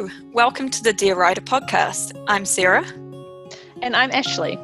[0.00, 2.18] Hello, welcome to the Dear Writer podcast.
[2.26, 2.86] I'm Sarah.
[3.82, 4.58] And I'm Ashley.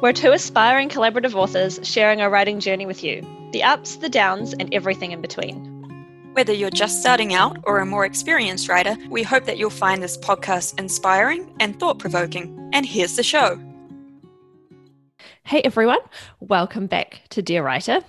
[0.00, 3.20] We're two aspiring collaborative authors sharing our writing journey with you
[3.52, 6.32] the ups, the downs, and everything in between.
[6.32, 10.02] Whether you're just starting out or a more experienced writer, we hope that you'll find
[10.02, 12.70] this podcast inspiring and thought provoking.
[12.72, 13.60] And here's the show.
[15.44, 16.00] Hey everyone,
[16.40, 18.00] welcome back to Dear Writer.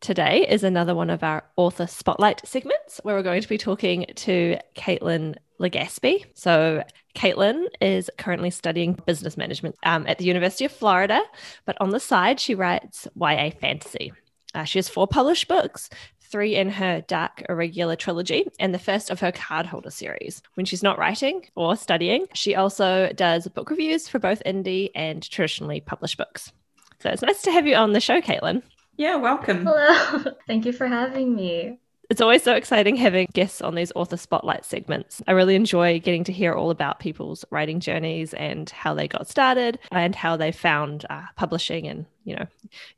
[0.00, 4.06] Today is another one of our author spotlight segments where we're going to be talking
[4.14, 6.24] to Caitlin Legaspi.
[6.34, 11.20] So, Caitlin is currently studying business management um, at the University of Florida,
[11.64, 14.12] but on the side, she writes YA fantasy.
[14.54, 15.90] Uh, she has four published books,
[16.20, 20.42] three in her Dark Irregular trilogy, and the first of her cardholder series.
[20.54, 25.28] When she's not writing or studying, she also does book reviews for both indie and
[25.28, 26.52] traditionally published books.
[27.00, 28.62] So it's nice to have you on the show, Caitlin.
[28.96, 29.64] Yeah, welcome.
[29.64, 30.32] Hello.
[30.46, 31.78] Thank you for having me.
[32.10, 35.20] It's always so exciting having guests on these author spotlight segments.
[35.28, 39.28] I really enjoy getting to hear all about people's writing journeys and how they got
[39.28, 42.46] started and how they found uh, publishing and, you know,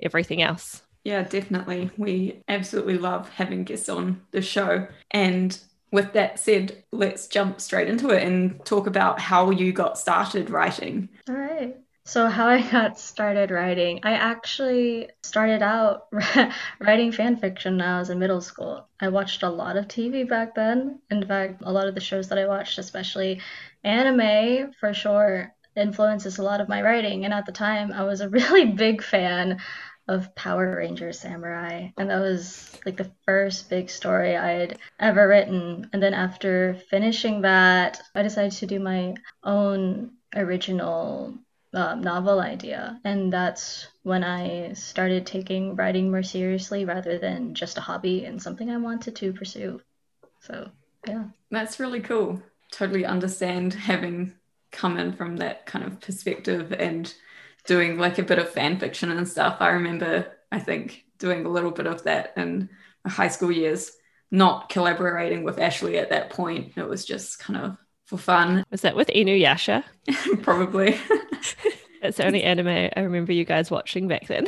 [0.00, 0.82] everything else.
[1.02, 1.90] Yeah, definitely.
[1.96, 4.86] We absolutely love having guests on the show.
[5.10, 5.58] And
[5.90, 10.50] with that said, let's jump straight into it and talk about how you got started
[10.50, 11.08] writing.
[11.28, 11.76] All right.
[12.04, 16.08] So, how I got started writing, I actually started out
[16.80, 18.88] writing fan fiction when I was in middle school.
[19.00, 21.00] I watched a lot of TV back then.
[21.10, 23.40] In fact, a lot of the shows that I watched, especially
[23.84, 27.24] anime for sure, influences a lot of my writing.
[27.24, 29.60] And at the time, I was a really big fan
[30.08, 31.90] of Power Rangers Samurai.
[31.96, 35.88] And that was like the first big story I'd ever written.
[35.92, 39.14] And then after finishing that, I decided to do my
[39.44, 41.38] own original
[41.72, 43.00] uh, novel idea.
[43.04, 48.42] And that's when I started taking writing more seriously rather than just a hobby and
[48.42, 49.80] something I wanted to pursue.
[50.40, 50.70] So,
[51.06, 51.24] yeah.
[51.50, 52.42] That's really cool.
[52.72, 54.34] Totally understand having
[54.72, 57.12] come in from that kind of perspective and
[57.66, 59.58] doing like a bit of fan fiction and stuff.
[59.60, 62.68] I remember, I think, doing a little bit of that in
[63.04, 63.92] my high school years,
[64.30, 66.72] not collaborating with Ashley at that point.
[66.76, 67.76] It was just kind of
[68.10, 68.64] for fun.
[68.70, 69.84] Was that with Inuyasha?
[70.42, 70.98] Probably.
[72.02, 74.46] That's the only anime I remember you guys watching back then.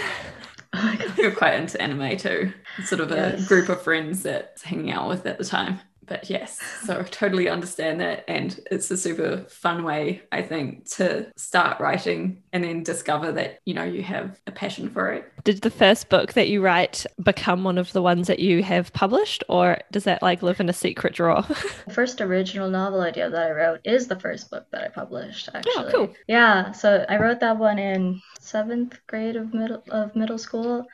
[1.17, 2.53] we were quite into anime too.
[2.85, 3.47] Sort of a yes.
[3.47, 5.81] group of friends that's hanging out with at the time
[6.13, 8.27] but yes, so I totally understand that.
[8.29, 13.61] And it's a super fun way, I think, to start writing and then discover that,
[13.65, 15.33] you know, you have a passion for it.
[15.45, 18.93] Did the first book that you write become one of the ones that you have
[18.93, 21.41] published, or does that like live in a secret drawer?
[21.87, 25.49] the first original novel idea that I wrote is the first book that I published,
[25.55, 25.85] oh, actually.
[25.87, 26.15] Oh, cool.
[26.29, 30.87] Yeah, so I wrote that one in seventh grade of middle of middle school.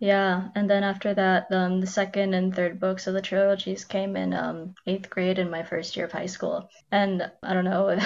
[0.00, 4.14] Yeah, and then after that, um, the second and third books of the trilogies came
[4.14, 6.70] in um, eighth grade in my first year of high school.
[6.92, 7.98] And I don't know,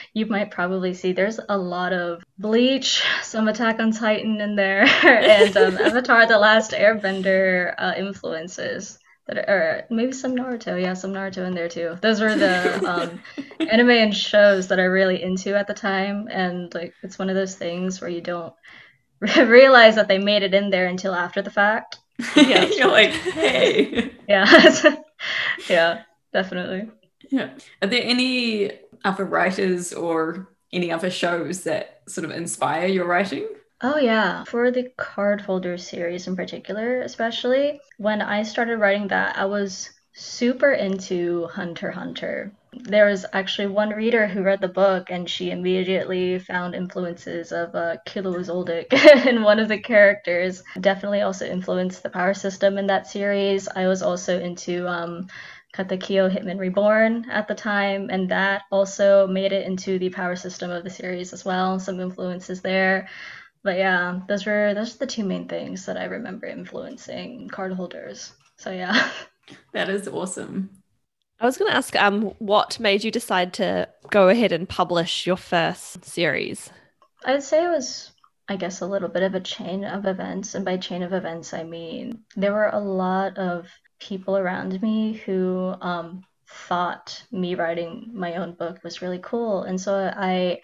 [0.14, 4.84] you might probably see there's a lot of Bleach, some Attack on Titan in there,
[5.04, 8.98] and um, Avatar: The Last Airbender uh, influences.
[9.26, 11.96] That are, or maybe some Naruto, yeah, some Naruto in there too.
[12.02, 13.22] Those were the um,
[13.58, 17.34] anime and shows that I really into at the time, and like it's one of
[17.34, 18.52] those things where you don't
[19.36, 21.98] realize that they made it in there until after the fact.
[22.36, 24.10] Yeah, you're like, hey.
[24.28, 24.96] Yeah,
[25.68, 26.02] yeah,
[26.32, 26.90] definitely.
[27.30, 27.50] Yeah.
[27.82, 28.72] Are there any
[29.04, 33.46] other writers or any other shows that sort of inspire your writing?
[33.82, 34.44] Oh, yeah.
[34.44, 39.90] For the card holder series in particular, especially, when I started writing that, I was
[40.14, 42.52] super into Hunter Hunter
[42.82, 47.74] there was actually one reader who read the book and she immediately found influences of
[47.74, 48.92] uh, Killua Zoldyck
[49.26, 50.62] in one of the characters.
[50.80, 53.68] Definitely also influenced the power system in that series.
[53.68, 55.28] I was also into um,
[55.74, 60.70] Katekyo Hitman Reborn at the time, and that also made it into the power system
[60.70, 61.80] of the series as well.
[61.80, 63.08] Some influences there.
[63.64, 67.72] But yeah, those were those are the two main things that I remember influencing card
[67.72, 68.32] holders.
[68.56, 69.10] So yeah.
[69.74, 70.70] That is awesome.
[71.40, 75.26] I was going to ask, um, what made you decide to go ahead and publish
[75.26, 76.70] your first series?
[77.24, 78.12] I'd say it was,
[78.48, 81.52] I guess, a little bit of a chain of events, and by chain of events,
[81.52, 88.10] I mean there were a lot of people around me who um, thought me writing
[88.12, 90.60] my own book was really cool, and so I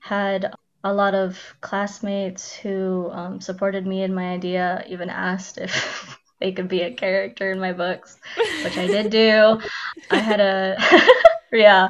[0.00, 0.52] had
[0.84, 6.50] a lot of classmates who um, supported me in my idea, even asked if they
[6.50, 8.18] could be a character in my books,
[8.64, 9.60] which I did do.
[10.10, 10.76] I had a
[11.52, 11.88] yeah,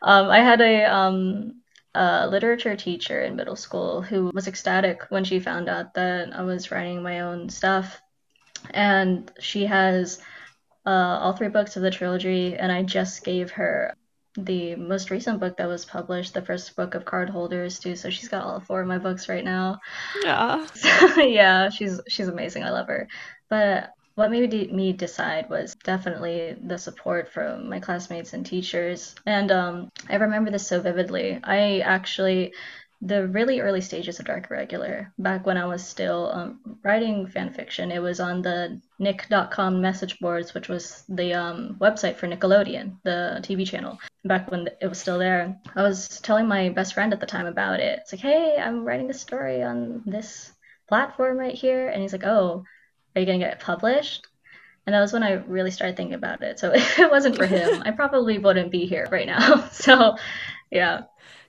[0.00, 1.60] um, I had a um,
[1.94, 6.42] a literature teacher in middle school who was ecstatic when she found out that I
[6.42, 8.00] was writing my own stuff,
[8.70, 10.22] and she has
[10.86, 13.94] uh, all three books of the trilogy, and I just gave her
[14.36, 17.96] the most recent book that was published, the first book of card holders too.
[17.96, 19.78] So she's got all four of my books right now.
[20.24, 20.66] Yeah.
[20.74, 22.64] So, yeah, she's she's amazing.
[22.64, 23.08] I love her.
[23.52, 29.14] But what made me decide was definitely the support from my classmates and teachers.
[29.26, 31.38] And um, I remember this so vividly.
[31.44, 32.54] I actually
[33.02, 37.52] the really early stages of Dark Irregular, back when I was still um, writing fan
[37.52, 42.96] fiction, it was on the Nick.com message boards, which was the um, website for Nickelodeon,
[43.02, 45.60] the TV channel, back when it was still there.
[45.76, 47.98] I was telling my best friend at the time about it.
[48.00, 50.52] It's like, hey, I'm writing this story on this
[50.88, 51.88] platform right here.
[51.88, 52.64] And he's like, oh,
[53.14, 54.26] are you going to get it published?
[54.86, 56.58] And that was when I really started thinking about it.
[56.58, 59.68] So if it wasn't for him, I probably wouldn't be here right now.
[59.72, 60.16] So
[60.70, 61.02] yeah.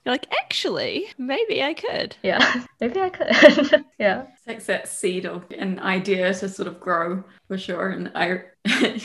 [0.04, 2.14] You're like, actually, maybe I could.
[2.22, 3.86] Yeah, maybe I could.
[3.98, 4.22] yeah.
[4.22, 7.88] It takes that seed of an idea to sort of grow for sure.
[7.88, 8.42] And I,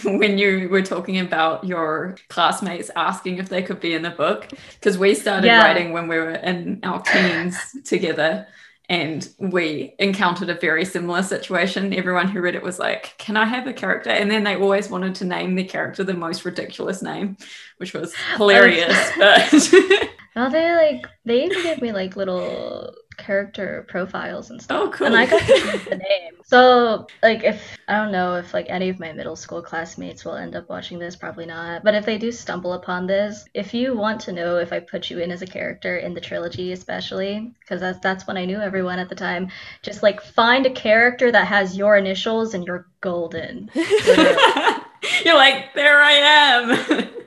[0.04, 4.50] when you were talking about your classmates asking if they could be in the book,
[4.74, 5.64] because we started yeah.
[5.64, 8.46] writing when we were in our teens together
[8.90, 11.94] and we encountered a very similar situation.
[11.94, 14.10] Everyone who read it was like, Can I have a character?
[14.10, 17.38] And then they always wanted to name the character the most ridiculous name,
[17.78, 19.12] which was oh, hilarious.
[19.18, 19.72] but
[20.36, 24.82] now they like they even gave me like little character profiles and stuff.
[24.82, 25.08] Oh, cool.
[25.08, 26.34] And I got the name.
[26.46, 30.36] So, like, if I don't know if like any of my middle school classmates will
[30.36, 31.84] end up watching this, probably not.
[31.84, 35.10] But if they do stumble upon this, if you want to know if I put
[35.10, 38.60] you in as a character in the trilogy, especially because that's that's when I knew
[38.60, 39.50] everyone at the time,
[39.82, 43.70] just like find a character that has your initials and you're golden.
[43.76, 47.10] you're like, there I am.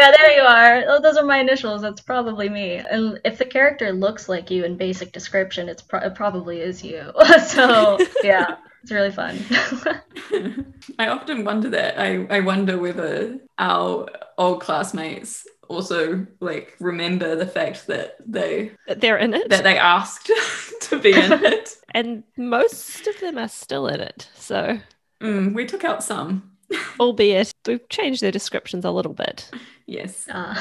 [0.00, 0.84] yeah, there you are.
[0.88, 1.82] Oh, those are my initials.
[1.82, 2.76] That's probably me.
[2.76, 6.82] And if the character looks like you in basic description, it's pro- it probably is
[6.82, 7.12] you.
[7.46, 9.38] so yeah, it's really fun.
[10.98, 12.00] I often wonder that.
[12.00, 14.08] I, I wonder whether our
[14.38, 19.78] old classmates also like remember the fact that they that they're in it that they
[19.78, 20.28] asked
[20.80, 24.80] to be in it and most of them are still in it so
[25.20, 26.50] mm, we took out some
[26.98, 29.50] albeit we've changed their descriptions a little bit.
[29.86, 30.28] Yes.
[30.30, 30.54] Uh,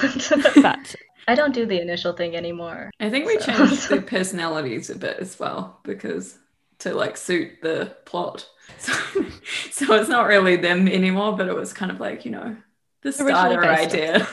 [0.62, 0.96] but
[1.28, 2.92] I don't do the initial thing anymore.
[3.00, 3.52] I think we so.
[3.52, 6.38] changed their personalities a bit as well because
[6.80, 8.48] to like suit the plot.
[8.78, 8.94] So,
[9.72, 12.56] so it's not really them anymore, but it was kind of like, you know,
[13.02, 14.28] the starter idea.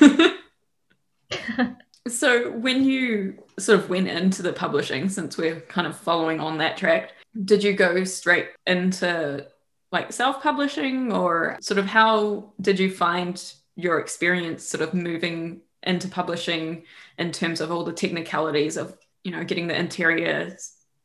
[2.07, 6.59] so when you sort of went into the publishing, since we're kind of following on
[6.59, 7.13] that track,
[7.45, 9.47] did you go straight into
[9.93, 15.61] like self publishing, or sort of how did you find your experience sort of moving
[15.83, 16.83] into publishing
[17.19, 20.57] in terms of all the technicalities of, you know, getting the interior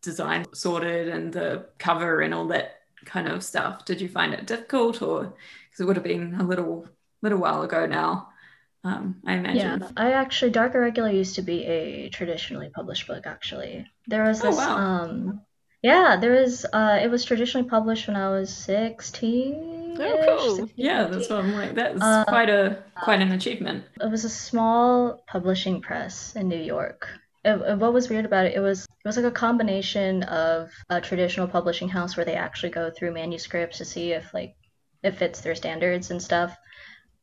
[0.01, 3.85] design sorted and the cover and all that kind of stuff?
[3.85, 5.33] Did you find it difficult, or
[5.69, 6.87] because it would have been a little
[7.21, 8.29] little while ago now?
[8.83, 9.81] Um, I imagine.
[9.81, 13.27] Yeah, I actually Dark Irregular used to be a traditionally published book.
[13.27, 14.77] Actually, there was oh, this oh, wow.
[14.77, 15.41] um
[15.81, 16.65] yeah, there was.
[16.71, 19.97] Uh, it was traditionally published when I was sixteen.
[19.99, 20.55] Oh, cool!
[20.55, 21.73] 16, yeah, that's what I'm like.
[21.73, 23.85] That's uh, quite a quite an achievement.
[23.99, 27.07] It was a small publishing press in New York.
[27.43, 31.01] It, what was weird about it, it was it was like a combination of a
[31.01, 34.55] traditional publishing house where they actually go through manuscripts to see if like
[35.01, 36.55] it fits their standards and stuff,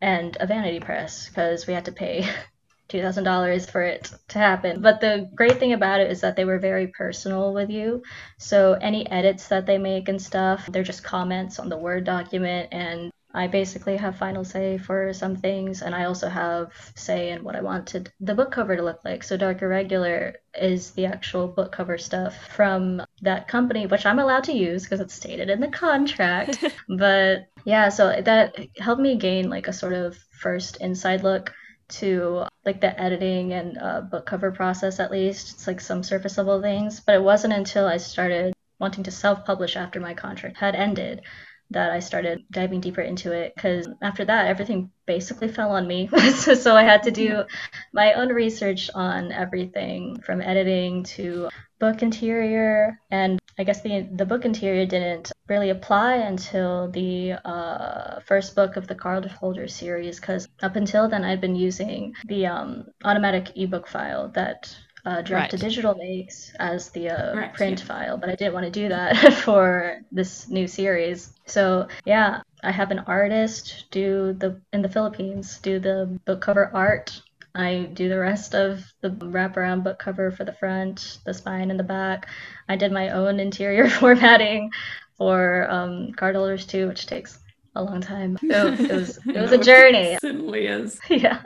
[0.00, 2.28] and a vanity press because we had to pay
[2.88, 4.80] $2,000 for it to happen.
[4.80, 8.02] But the great thing about it is that they were very personal with you.
[8.38, 12.68] So any edits that they make and stuff, they're just comments on the Word document.
[12.72, 15.82] And I basically have final say for some things.
[15.82, 19.22] And I also have say in what I wanted the book cover to look like.
[19.22, 24.44] So Dark Irregular is the actual book cover stuff from that company, which I'm allowed
[24.44, 26.64] to use because it's stated in the contract.
[26.88, 31.52] but yeah, so that helped me gain like a sort of first inside look
[31.88, 35.54] to like the editing and uh, book cover process at least.
[35.54, 37.00] It's like some surface level things.
[37.00, 41.22] But it wasn't until i started wanting to self-publish after my contract had ended
[41.70, 43.54] that i started diving deeper into it.
[43.54, 46.08] Because after that everything basically fell on me.
[46.32, 47.44] So i had to do
[47.92, 52.98] my own research on everything from editing to book interior.
[53.10, 58.76] And I guess the the book interior didn't really apply until the uh, first book
[58.76, 63.52] of the card holder series because up until then I'd been using the um, automatic
[63.56, 64.74] ebook file that
[65.04, 65.50] uh, Draft right.
[65.50, 67.86] to Digital makes as the uh, right, print yeah.
[67.86, 71.32] file, but I didn't want to do that for this new series.
[71.46, 76.70] So yeah, I have an artist do the in the Philippines do the book cover
[76.74, 77.22] art
[77.54, 81.80] I do the rest of the wraparound book cover for the front, the spine, and
[81.80, 82.28] the back.
[82.68, 84.70] I did my own interior formatting
[85.18, 87.38] for um, card holders too, which takes
[87.74, 88.38] a long time.
[88.50, 90.14] So it was it was a journey.
[90.14, 90.98] It certainly is.
[91.10, 91.42] Yeah.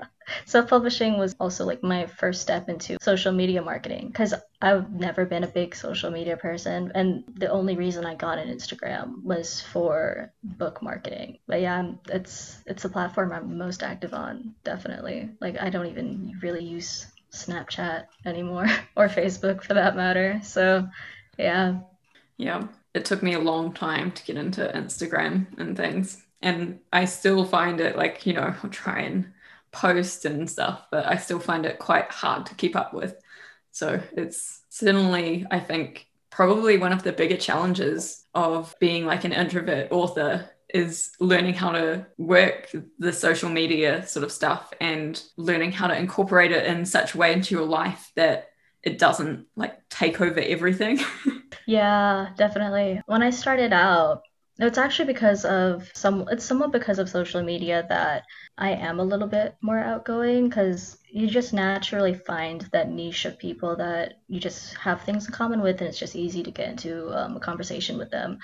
[0.46, 5.44] self-publishing was also like my first step into social media marketing because I've never been
[5.44, 10.32] a big social media person, and the only reason I got an Instagram was for
[10.42, 11.38] book marketing.
[11.46, 15.30] But yeah, it's it's the platform I'm most active on, definitely.
[15.40, 20.40] Like I don't even really use Snapchat anymore or Facebook for that matter.
[20.44, 20.88] So
[21.38, 21.80] yeah.
[22.36, 22.68] Yeah.
[22.94, 26.22] It took me a long time to get into Instagram and things.
[26.40, 29.32] And I still find it like, you know, I'll try and
[29.70, 33.16] post and stuff, but I still find it quite hard to keep up with.
[33.70, 39.32] So it's certainly, I think, probably one of the bigger challenges of being like an
[39.32, 45.72] introvert author is learning how to work the social media sort of stuff and learning
[45.72, 48.48] how to incorporate it in such a way into your life that
[48.82, 50.98] it doesn't like take over everything.
[51.66, 53.00] yeah, definitely.
[53.06, 54.22] When I started out,
[54.58, 58.24] it's actually because of some it's somewhat because of social media that
[58.58, 63.38] I am a little bit more outgoing because you just naturally find that niche of
[63.38, 66.68] people that you just have things in common with and it's just easy to get
[66.68, 68.38] into um, a conversation with them.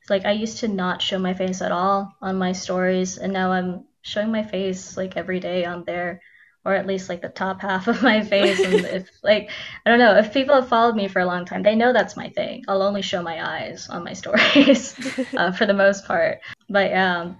[0.00, 3.32] It's like I used to not show my face at all on my stories and
[3.32, 6.20] now I'm showing my face like every day on there
[6.64, 8.60] or at least like the top half of my face.
[8.60, 9.50] And if like
[9.84, 12.16] I don't know, if people have followed me for a long time, they know that's
[12.16, 12.64] my thing.
[12.68, 14.96] I'll only show my eyes on my stories
[15.36, 16.40] uh, for the most part.
[16.68, 17.34] But yeah,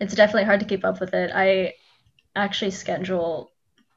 [0.00, 1.30] it's definitely hard to keep up with it.
[1.34, 1.74] I
[2.34, 3.50] actually schedule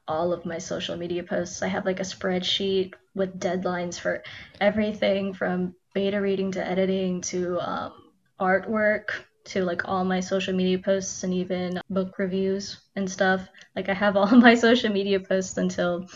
[0.08, 1.62] all of my social media posts.
[1.62, 4.22] I have like a spreadsheet with deadlines for
[4.60, 7.92] everything from beta reading to editing to um,
[8.38, 9.08] artwork
[9.46, 13.48] to like all my social media posts and even book reviews and stuff.
[13.74, 16.06] Like I have all my social media posts until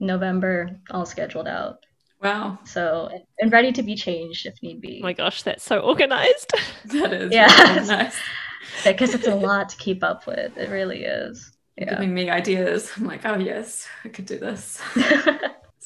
[0.00, 1.84] November all scheduled out.
[2.22, 2.58] Wow.
[2.64, 5.00] So and ready to be changed if need be.
[5.02, 6.52] Oh my gosh, that's so organized.
[6.86, 7.46] that is yeah.
[7.86, 8.16] nice.
[8.84, 10.56] because it's a lot to keep up with.
[10.56, 11.52] It really is.
[11.76, 11.90] Yeah.
[11.90, 12.92] Giving me ideas.
[12.96, 14.80] I'm like, oh yes, I could do this.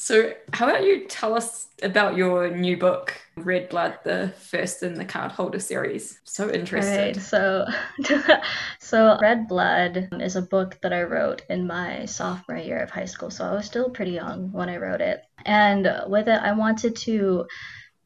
[0.01, 4.95] So, how about you tell us about your new book, Red Blood, the first in
[4.95, 6.21] the card holder series?
[6.23, 7.17] So interested.
[7.17, 7.67] Right, so,
[8.79, 13.07] so Red Blood is a book that I wrote in my sophomore year of high
[13.07, 13.31] school.
[13.31, 16.95] So I was still pretty young when I wrote it, and with it, I wanted
[16.97, 17.47] to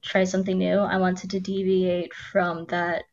[0.03, 0.79] try something new.
[0.79, 3.05] I wanted to deviate from that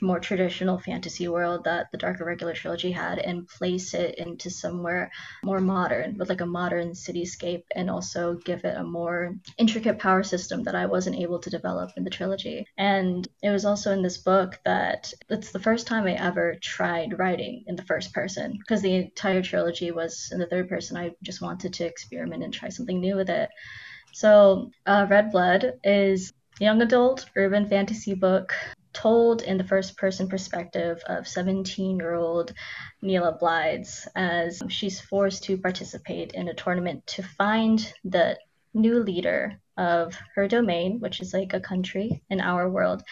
[0.00, 5.10] more traditional fantasy world that the Dark Irregular trilogy had and place it into somewhere
[5.42, 10.22] more modern with like a modern cityscape and also give it a more intricate power
[10.22, 12.66] system that I wasn't able to develop in the trilogy.
[12.76, 17.18] And it was also in this book that it's the first time I ever tried
[17.18, 20.96] writing in the first person because the entire trilogy was in the third person.
[20.96, 23.50] I just wanted to experiment and try something new with it.
[24.12, 28.54] So, uh, Red Blood is young adult urban fantasy book
[29.00, 32.52] told in the first person perspective of 17 year old
[33.00, 38.36] Nila Blythes as she's forced to participate in a tournament to find the
[38.74, 43.02] new leader of her domain, which is like a country in our world.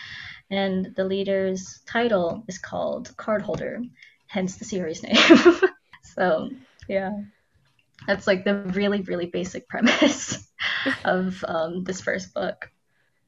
[0.51, 3.83] And the leader's title is called Cardholder,
[4.27, 5.17] hence the series name.
[6.03, 6.51] so,
[6.87, 7.13] yeah,
[8.07, 10.47] that's like the really, really basic premise
[11.05, 12.71] of um, this first book.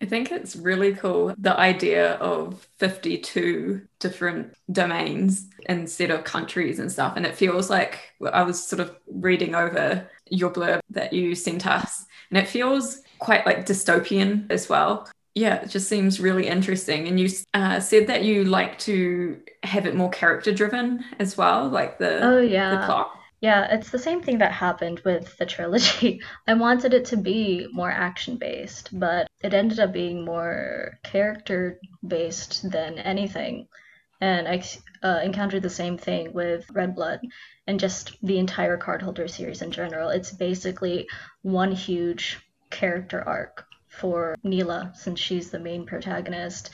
[0.02, 6.90] I think it's really cool the idea of 52 different domains instead of countries and
[6.90, 7.14] stuff.
[7.16, 11.66] And it feels like I was sort of reading over your blurb that you sent
[11.66, 15.08] us, and it feels quite like dystopian as well.
[15.34, 17.06] Yeah, it just seems really interesting.
[17.06, 21.68] And you uh, said that you like to have it more character driven as well,
[21.68, 22.80] like the, oh, yeah.
[22.80, 23.19] the plot.
[23.40, 26.20] Yeah, it's the same thing that happened with the trilogy.
[26.46, 31.80] I wanted it to be more action based, but it ended up being more character
[32.06, 33.68] based than anything.
[34.20, 34.62] And I
[35.02, 37.20] uh, encountered the same thing with Red Blood
[37.66, 40.10] and just the entire cardholder series in general.
[40.10, 41.08] It's basically
[41.40, 46.70] one huge character arc for Nila since she's the main protagonist.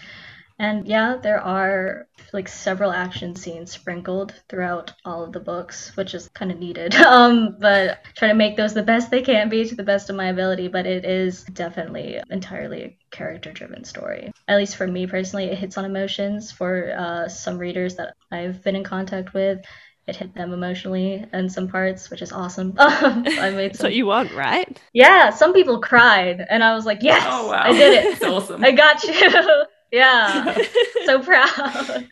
[0.58, 6.14] And yeah, there are like several action scenes sprinkled throughout all of the books, which
[6.14, 6.94] is kind of needed.
[7.06, 10.16] Um, but try to make those the best they can be to the best of
[10.16, 10.68] my ability.
[10.68, 14.32] But it is definitely entirely a character-driven story.
[14.48, 16.52] At least for me personally, it hits on emotions.
[16.52, 19.60] For uh, some readers that I've been in contact with,
[20.06, 22.74] it hit them emotionally in some parts, which is awesome.
[22.78, 23.86] I made some...
[23.86, 24.80] what you want, right?
[24.92, 27.62] Yeah, some people cried, and I was like, "Yes, oh, wow.
[27.62, 28.04] I did it!
[28.20, 28.64] That's awesome!
[28.64, 30.56] I got you!" Yeah,
[31.04, 32.08] so proud.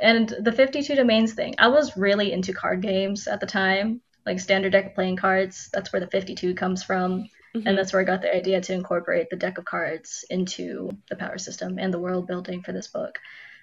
[0.00, 4.40] And the 52 domains thing, I was really into card games at the time, like
[4.40, 5.68] standard deck of playing cards.
[5.72, 7.28] That's where the 52 comes from.
[7.56, 7.66] Mm-hmm.
[7.66, 11.16] And that's where I got the idea to incorporate the deck of cards into the
[11.16, 13.18] power system and the world building for this book.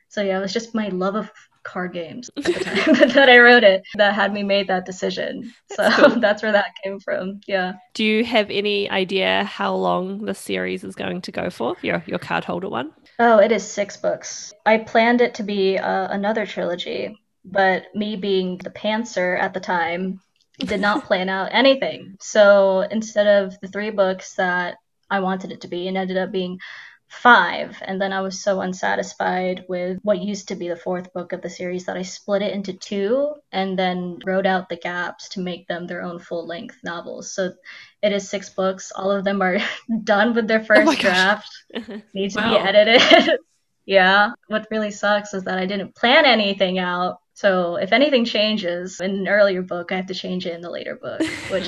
[0.09, 1.31] So yeah, it was just my love of
[1.65, 5.53] card games at the time that I wrote it that had me made that decision.
[5.72, 6.10] So That's cool.
[6.22, 7.41] that's where that came from.
[7.48, 7.74] Yeah.
[7.93, 11.75] Do you have any idea how long the series is going to go for?
[11.81, 12.91] Your your card holder one?
[13.19, 14.53] Oh, it is six books.
[14.65, 19.60] I planned it to be uh, another trilogy, but me being the pantser at the
[19.60, 20.22] time
[20.60, 22.15] did not plan out anything.
[22.19, 24.75] So instead of the three books that
[25.10, 26.60] I wanted it to be, it ended up being
[27.07, 27.77] five.
[27.81, 31.41] And then I was so unsatisfied with what used to be the fourth book of
[31.41, 35.41] the series that I split it into two and then wrote out the gaps to
[35.41, 37.33] make them their own full length novels.
[37.33, 37.53] So
[38.01, 38.91] it is six books.
[38.91, 39.59] All of them are
[40.03, 41.01] done with their Oh first gosh.
[41.01, 41.50] draft
[42.13, 42.41] need to Wow.
[42.41, 43.39] be edited.
[43.85, 44.31] yeah.
[44.47, 47.17] What really sucks is that I didn't plan anything out.
[47.33, 50.69] So if anything changes in an earlier book, I have to change it in the
[50.71, 51.24] later book.
[51.47, 51.67] Which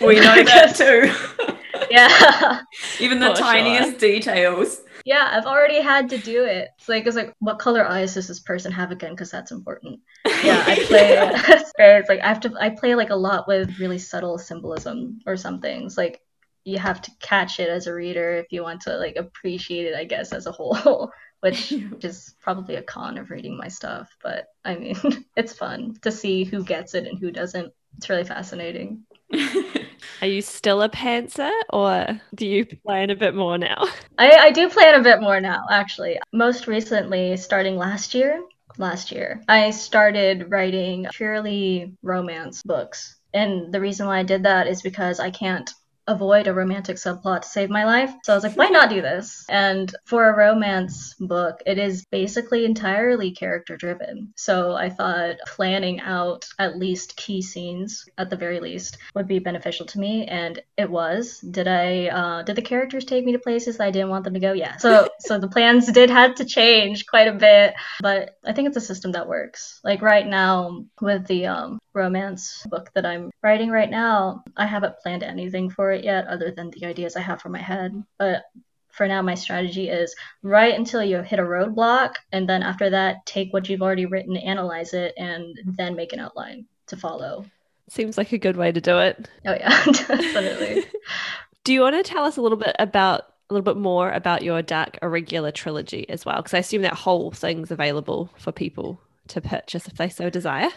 [0.00, 1.56] we know that too.
[1.90, 2.60] yeah.
[3.00, 3.44] Even the For sure.
[3.46, 4.80] tiniest details.
[5.04, 6.68] Yeah, I've already had to do it.
[6.78, 9.12] It's like it's like what color eyes does this person have again?
[9.12, 10.00] Because that's important.
[10.42, 11.18] Yeah, I play.
[11.18, 12.54] it's like I have to.
[12.58, 15.84] I play like a lot with really subtle symbolism or something.
[15.86, 16.20] It's like
[16.64, 19.94] you have to catch it as a reader if you want to like appreciate it.
[19.94, 21.10] I guess as a whole,
[21.40, 21.72] which
[22.02, 24.08] is probably a con of reading my stuff.
[24.22, 24.96] But I mean,
[25.36, 27.72] it's fun to see who gets it and who doesn't.
[27.98, 29.04] It's really fascinating.
[30.22, 33.86] Are you still a pantser or do you plan a bit more now?
[34.18, 36.18] I, I do plan a bit more now, actually.
[36.32, 38.42] Most recently, starting last year,
[38.76, 43.16] last year, I started writing purely romance books.
[43.32, 45.70] And the reason why I did that is because I can't
[46.10, 48.12] avoid a romantic subplot to save my life.
[48.24, 49.46] So I was like, why not do this?
[49.48, 54.32] And for a romance book, it is basically entirely character driven.
[54.36, 59.38] So I thought planning out at least key scenes, at the very least, would be
[59.38, 60.26] beneficial to me.
[60.26, 61.38] And it was.
[61.38, 64.40] Did I, uh, did the characters take me to places I didn't want them to
[64.40, 64.52] go?
[64.52, 64.76] Yeah.
[64.78, 68.76] So, so the plans did had to change quite a bit, but I think it's
[68.76, 69.80] a system that works.
[69.84, 74.98] Like right now with the, um, romance book that I'm writing right now, I haven't
[75.02, 78.02] planned anything for it yet other than the ideas I have for my head.
[78.18, 78.44] But
[78.92, 83.24] for now, my strategy is write until you hit a roadblock, and then after that,
[83.24, 87.44] take what you've already written, analyze it, and then make an outline to follow.
[87.88, 89.28] Seems like a good way to do it.
[89.46, 90.84] Oh, yeah, definitely.
[91.64, 94.42] Do you want to tell us a little bit about a little bit more about
[94.42, 96.36] your Dark Irregular trilogy as well?
[96.36, 100.70] Because I assume that whole thing's available for people to purchase if they so desire.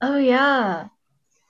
[0.00, 0.88] Oh, yeah.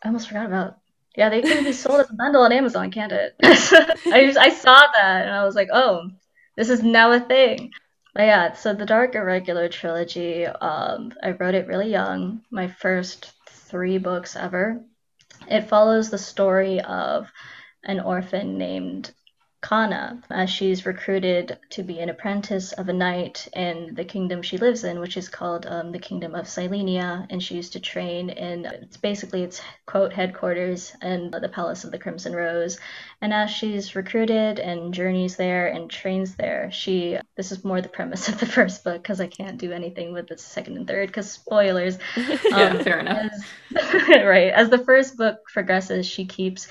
[0.03, 0.80] I almost forgot about.
[1.16, 3.35] Yeah, they can be sold as a bundle on Amazon, can't it?
[3.42, 6.11] I just, I saw that and I was like, oh,
[6.57, 7.73] this is now a thing.
[8.14, 13.33] But yeah, so the Dark Irregular trilogy, um, I wrote it really young, my first
[13.49, 14.83] three books ever.
[15.49, 17.31] It follows the story of
[17.85, 19.12] an orphan named
[19.62, 24.57] Kana as she's recruited to be an apprentice of a knight in the kingdom she
[24.59, 28.31] lives in, which is called um, the Kingdom of Silenia, and she used to train
[28.31, 32.79] in it's basically its quote headquarters in the Palace of the Crimson Rose.
[33.20, 37.88] And as she's recruited and journeys there and trains there, she this is more the
[37.88, 41.09] premise of the first book because I can't do anything with the second and third
[41.09, 41.99] because spoilers.
[42.55, 43.23] Yeah, Um, fair enough.
[43.23, 43.44] As,
[44.09, 44.53] right.
[44.53, 46.68] As the first book progresses, she keeps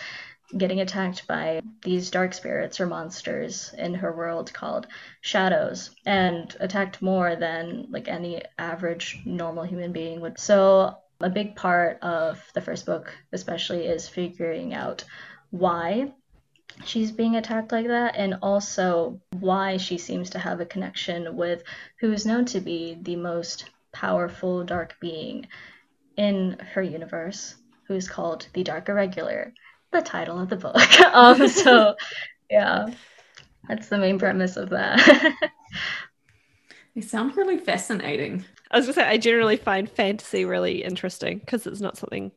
[0.57, 4.87] getting attacked by these dark spirits or monsters in her world called
[5.21, 10.39] shadows and attacked more than like any average normal human being would.
[10.39, 15.03] So a big part of the first book especially is figuring out
[15.51, 16.13] why
[16.85, 21.63] she's being attacked like that and also why she seems to have a connection with
[21.99, 25.47] who is known to be the most powerful dark being
[26.15, 27.55] in her universe
[27.87, 29.53] who's called the dark irregular
[29.91, 31.95] the title of the book um so
[32.49, 32.87] yeah
[33.69, 34.99] that's the main premise of that
[36.93, 38.45] They sound really fascinating.
[38.71, 42.31] I was gonna say I generally find fantasy really interesting because it's not something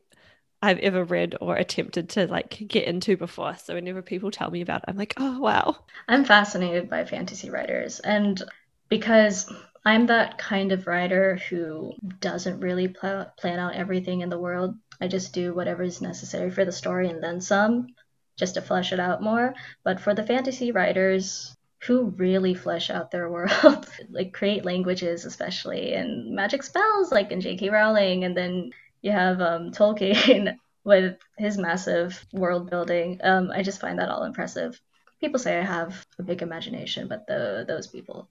[0.63, 3.57] I've ever read or attempted to like get into before.
[3.57, 5.79] So whenever people tell me about it, I'm like, oh wow.
[6.09, 8.41] I'm fascinated by fantasy writers, and
[8.89, 9.53] because
[9.85, 14.77] I'm that kind of writer who doesn't really pl- plan out everything in the world,
[15.01, 17.89] I just do whatever is necessary for the story and then some,
[18.37, 19.55] just to flesh it out more.
[19.85, 25.95] But for the fantasy writers who really flesh out their world, like create languages, especially
[25.95, 27.71] and magic spells, like in J.K.
[27.71, 33.21] Rowling, and then you have um, Tolkien with his massive world building.
[33.23, 34.81] Um, I just find that all impressive
[35.23, 38.29] people say I have a big imagination, but the those people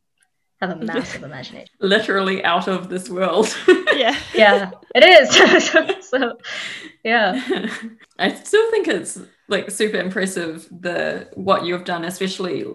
[0.62, 1.74] have a massive imagination.
[1.80, 3.56] Literally out of this world.
[3.94, 4.18] Yeah.
[4.34, 6.10] Yeah, it is.
[6.10, 6.38] so,
[7.04, 7.68] yeah.
[8.18, 12.66] I still think it's like super impressive the what you've done, especially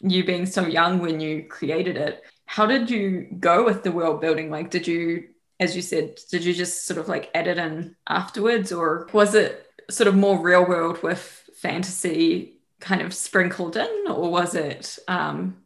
[0.00, 2.22] you being so young when you created it.
[2.46, 4.50] how did you go with the world building?
[4.50, 5.28] Like, did you,
[5.58, 9.34] as you said, did you just sort of like add it in afterwards, or was
[9.34, 11.20] it sort of more real world with
[11.60, 15.56] fantasy kind of sprinkled in, or was it, um,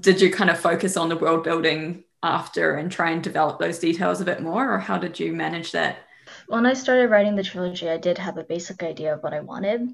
[0.00, 3.78] did you kind of focus on the world building after and try and develop those
[3.78, 5.98] details a bit more, or how did you manage that?
[6.46, 9.40] When I started writing the trilogy, I did have a basic idea of what I
[9.40, 9.88] wanted.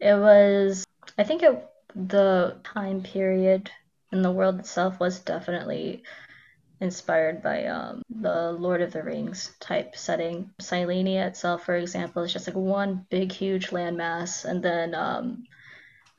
[0.00, 0.84] It was,
[1.18, 3.70] I think it, the time period
[4.12, 6.02] and the world itself was definitely
[6.80, 10.50] inspired by um, the Lord of the Rings type setting.
[10.60, 15.44] Silenia itself, for example, is just like one big, huge landmass, and then um,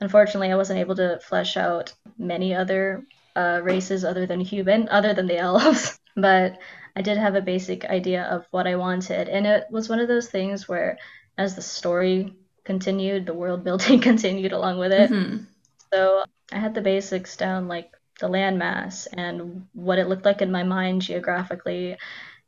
[0.00, 3.04] unfortunately, I wasn't able to flesh out many other
[3.36, 5.98] uh, races other than human, other than the elves.
[6.16, 6.58] but
[6.96, 10.08] I did have a basic idea of what I wanted, and it was one of
[10.08, 10.98] those things where,
[11.36, 12.34] as the story
[12.64, 15.10] continued, the world building continued along with it.
[15.10, 15.44] Mm-hmm.
[15.92, 20.50] So I had the basics down, like the landmass and what it looked like in
[20.50, 21.96] my mind geographically,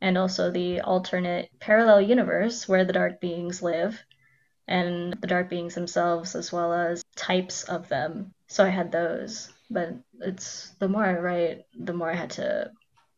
[0.00, 4.02] and also the alternate parallel universe where the dark beings live,
[4.70, 8.32] and the dark beings themselves, as well as types of them.
[8.46, 9.52] So I had those.
[9.68, 12.70] But it's the more I write, the more I had to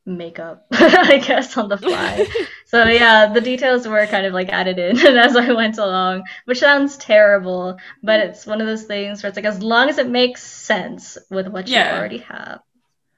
[0.04, 2.26] make up, I guess, on the fly.
[2.66, 6.58] so yeah, the details were kind of like added in as I went along, which
[6.58, 10.08] sounds terrible, but it's one of those things where it's like as long as it
[10.08, 11.92] makes sense with what yeah.
[11.92, 12.60] you already have.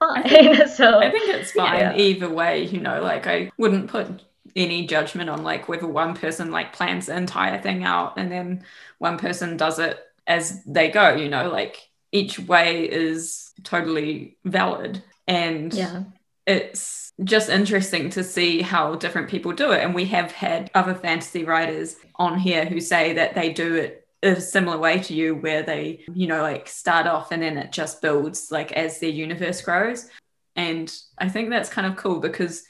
[0.00, 0.22] Fine.
[0.24, 1.96] I think, so I think it's fine yeah.
[1.96, 4.22] either way, you know, like I wouldn't put
[4.56, 8.64] any judgment on like whether one person like plans the entire thing out and then
[8.98, 15.02] one person does it as they go, you know, like each way is totally valid.
[15.26, 16.04] And yeah
[16.46, 19.82] it's just interesting to see how different people do it.
[19.82, 24.06] And we have had other fantasy writers on here who say that they do it
[24.22, 27.72] a similar way to you, where they, you know, like start off and then it
[27.72, 30.08] just builds like as their universe grows.
[30.56, 32.64] And I think that's kind of cool because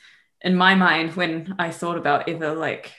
[0.44, 2.92] in my mind, when I thought about ever like,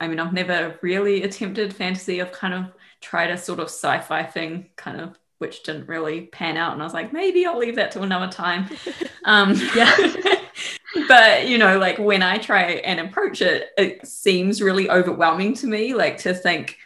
[0.00, 2.20] I mean, I've never really attempted fantasy.
[2.20, 2.66] I've kind of
[3.00, 6.72] tried a sort of sci fi thing, kind of which didn't really pan out.
[6.72, 8.68] And I was like, maybe I'll leave that to another time.
[9.24, 9.94] Um, yeah.
[11.08, 15.66] but, you know, like when I try and approach it, it seems really overwhelming to
[15.66, 16.78] me, like to think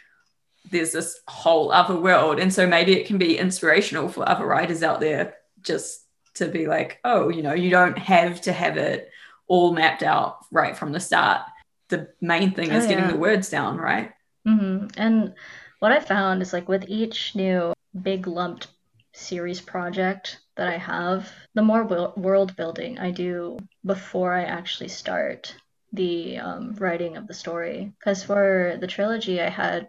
[0.69, 2.39] there's this whole other world.
[2.39, 6.01] And so maybe it can be inspirational for other writers out there just
[6.33, 9.09] to be like, oh, you know, you don't have to have it
[9.53, 11.43] all mapped out right from the start.
[11.89, 14.09] The main thing is oh, getting the words down, right?
[14.47, 14.87] Mm-hmm.
[14.97, 15.35] And
[15.77, 18.69] what I found is like with each new big lumped
[19.11, 21.83] series project that I have, the more
[22.17, 25.55] world building I do before I actually start
[25.91, 27.93] the um, writing of the story.
[27.99, 29.87] Because for the trilogy, I had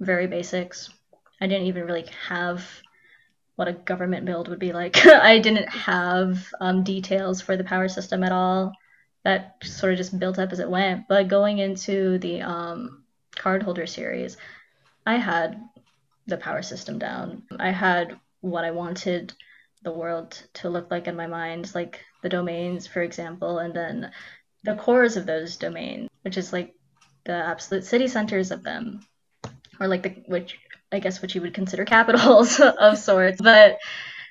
[0.00, 0.90] very basics.
[1.40, 2.62] I didn't even really have
[3.56, 5.06] what a government build would be like.
[5.06, 8.74] I didn't have um, details for the power system at all.
[9.24, 11.06] That sort of just built up as it went.
[11.08, 13.04] But going into the um,
[13.36, 14.36] card holder series,
[15.06, 15.60] I had
[16.26, 17.42] the power system down.
[17.58, 19.32] I had what I wanted
[19.82, 24.10] the world to look like in my mind, like the domains, for example, and then
[24.64, 26.74] the cores of those domains, which is like
[27.24, 29.00] the absolute city centers of them,
[29.80, 30.58] or like the which
[30.92, 33.40] I guess what you would consider capitals of sorts.
[33.40, 33.78] But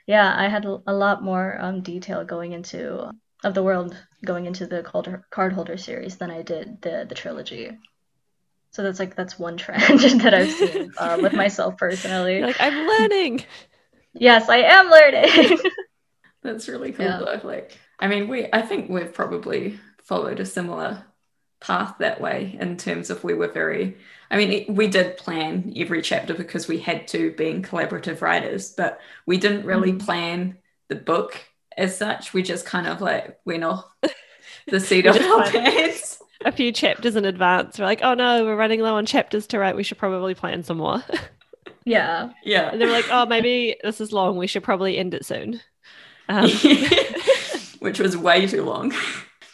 [0.08, 3.12] yeah, I had a lot more um, detail going into
[3.43, 4.84] of the world going into the
[5.30, 7.71] card holder series than I did the the trilogy.
[8.71, 12.38] So that's like that's one trend that I've seen uh, with myself personally.
[12.38, 13.45] You're like I'm learning.
[14.13, 15.58] Yes, I am learning.
[16.43, 17.06] that's really cool.
[17.06, 17.19] Yeah.
[17.19, 17.47] Though.
[17.47, 21.06] Like, I mean, we I think we've probably followed a similar
[21.62, 23.95] path that way in terms of we were very.
[24.30, 28.99] I mean, we did plan every chapter because we had to, being collaborative writers, but
[29.25, 30.06] we didn't really mm-hmm.
[30.06, 30.58] plan
[30.89, 31.39] the book
[31.78, 32.34] as such.
[32.34, 33.86] We just kind of like went off
[34.68, 37.80] the seat of our pants a few chapters in advance.
[37.80, 39.76] We're like, oh no, we're running low on chapters to write.
[39.76, 41.04] We should probably plan some more.
[41.84, 42.30] Yeah.
[42.44, 42.70] Yeah.
[42.70, 44.38] And they're like, oh, maybe this is long.
[44.38, 45.62] We should probably end it soon.
[46.30, 46.48] Um.
[47.80, 48.94] Which was way too long.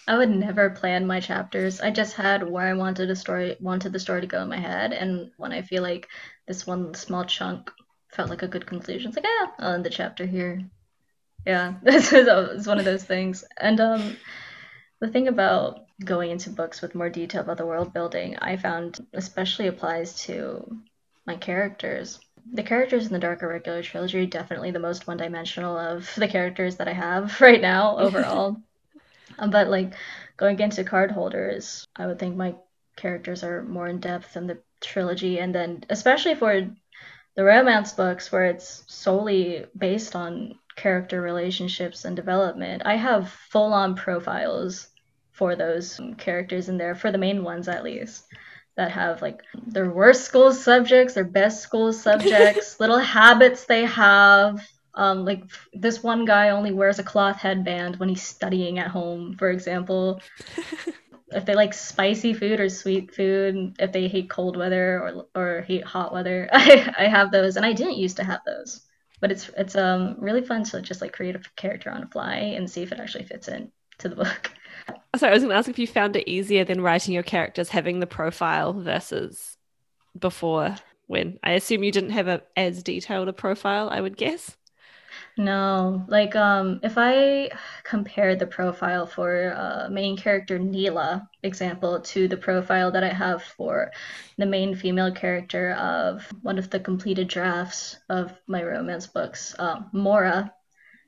[0.09, 1.79] I would never plan my chapters.
[1.79, 4.59] I just had where I wanted a story, wanted the story to go in my
[4.59, 6.09] head, and when I feel like
[6.47, 7.71] this one small chunk
[8.11, 10.61] felt like a good conclusion, it's like, yeah, I'll end the chapter here.
[11.47, 13.45] Yeah, this is one of those things.
[13.57, 14.17] And um,
[14.99, 18.99] the thing about going into books with more detail about the world building, I found
[19.13, 20.77] especially applies to
[21.25, 22.19] my characters.
[22.53, 26.75] The characters in the Dark Irregular trilogy definitely the most one dimensional of the characters
[26.77, 28.57] that I have right now overall.
[29.39, 29.93] Um, but like
[30.37, 32.55] going into card holders, I would think my
[32.95, 36.67] characters are more in depth than the trilogy, and then especially for
[37.35, 42.83] the romance books where it's solely based on character relationships and development.
[42.85, 44.87] I have full on profiles
[45.31, 48.25] for those characters in there, for the main ones at least,
[48.77, 54.65] that have like their worst school subjects, their best school subjects, little habits they have.
[54.93, 59.35] Um, like this one guy only wears a cloth headband when he's studying at home,
[59.37, 60.21] for example.
[61.31, 65.61] if they like spicy food or sweet food, if they hate cold weather or or
[65.61, 68.86] hate hot weather, I, I have those, and I didn't used to have those.
[69.19, 72.35] But it's it's um really fun to just like create a character on the fly
[72.35, 74.51] and see if it actually fits in to the book.
[75.15, 77.69] Sorry, I was going to ask if you found it easier than writing your characters
[77.69, 79.57] having the profile versus
[80.17, 80.75] before
[81.07, 84.55] when I assume you didn't have a as detailed a profile, I would guess.
[85.37, 87.51] No, like um if I
[87.83, 93.43] compare the profile for uh, main character Neela, example, to the profile that I have
[93.43, 93.91] for
[94.37, 99.81] the main female character of one of the completed drafts of my romance books, uh,
[99.93, 100.53] Mora,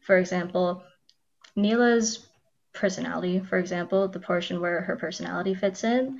[0.01, 0.83] for example,
[1.55, 2.27] Neela's
[2.73, 6.19] personality, for example, the portion where her personality fits in,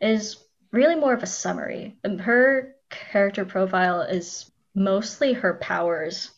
[0.00, 0.36] is
[0.72, 1.96] really more of a summary.
[2.04, 6.30] Her character profile is mostly her powers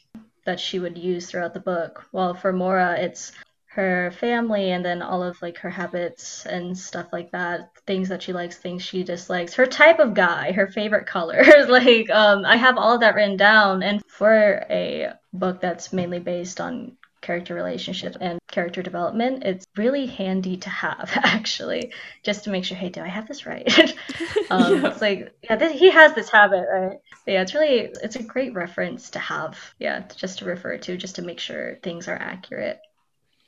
[0.49, 2.07] that she would use throughout the book.
[2.11, 3.33] While for Mora, it's
[3.67, 8.23] her family and then all of like her habits and stuff like that things that
[8.23, 9.53] she likes things she dislikes.
[9.53, 13.37] Her type of guy her favorite colors like um i have all of that written
[13.37, 13.83] down.
[13.83, 20.07] And for a book that's mainly based on character relationships and character development, it's really
[20.07, 23.67] handy to have actually, just to make sure, hey, do I have this right?
[24.51, 24.91] um, yeah.
[24.91, 26.99] It's like, yeah, this, he has this habit, right?
[27.25, 30.97] But yeah, it's really, it's a great reference to have, yeah, just to refer to,
[30.97, 32.81] just to make sure things are accurate.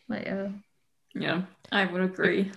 [0.09, 0.49] But yeah.
[1.13, 2.53] Yeah, I would agree.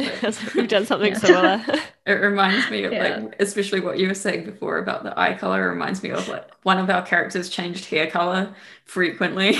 [0.53, 1.17] We've done something yeah.
[1.17, 1.81] similar.
[2.05, 3.17] it reminds me of yeah.
[3.17, 5.67] like, especially what you were saying before about the eye color.
[5.67, 8.53] Reminds me of like one of our characters changed hair color
[8.85, 9.57] frequently.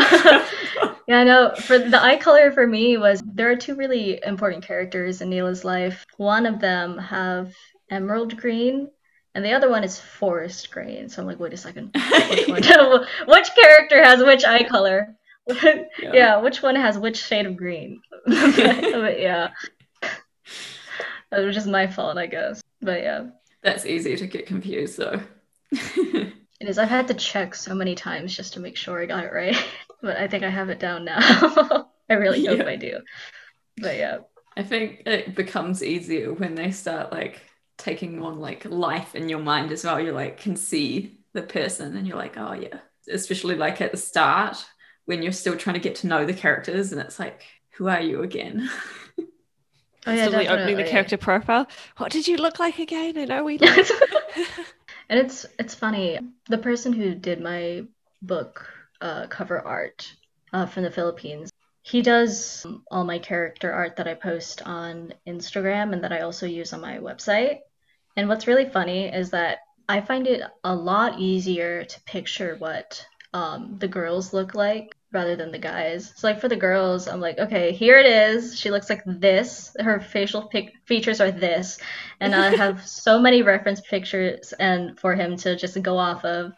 [1.08, 5.20] yeah, no, for the eye color for me was there are two really important characters
[5.20, 6.04] in Neela's life.
[6.16, 7.54] One of them have
[7.90, 8.90] emerald green
[9.34, 11.08] and the other one is forest green.
[11.08, 11.94] So I'm like, wait a second.
[12.48, 12.70] Which,
[13.26, 15.14] which character has which eye color?
[15.46, 15.84] yeah.
[16.00, 16.36] yeah.
[16.38, 18.00] which one has which shade of green?
[18.24, 19.50] but yeah.
[21.32, 22.62] It was just my fault, I guess.
[22.80, 23.26] But yeah.
[23.62, 25.20] That's easy to get confused though.
[26.58, 26.78] It is.
[26.78, 29.56] I've had to check so many times just to make sure I got it right,
[30.02, 31.18] but I think I have it down now.
[32.10, 32.66] I really hope yeah.
[32.66, 33.00] I do.
[33.78, 34.18] But yeah.
[34.56, 37.42] I think it becomes easier when they start like
[37.76, 40.00] taking on like life in your mind as well.
[40.00, 42.78] You like can see the person and you're like, oh yeah.
[43.10, 44.64] Especially like at the start
[45.04, 48.00] when you're still trying to get to know the characters and it's like, who are
[48.00, 48.68] you again?
[50.08, 51.66] Oh, yeah, opening the character profile.
[51.96, 53.18] What did you look like again?
[53.18, 53.58] I know we.
[55.08, 56.18] And it's it's funny.
[56.48, 57.84] The person who did my
[58.22, 58.68] book
[59.00, 60.12] uh, cover art
[60.52, 65.92] uh, from the Philippines, he does all my character art that I post on Instagram
[65.92, 67.60] and that I also use on my website.
[68.16, 73.06] And what's really funny is that I find it a lot easier to picture what
[73.32, 76.12] um, the girls look like rather than the guys.
[76.16, 78.58] So like for the girls, I'm like, okay, here it is.
[78.58, 79.76] She looks like this.
[79.78, 81.78] Her facial pic- features are this,
[82.20, 86.52] and I have so many reference pictures and for him to just go off of.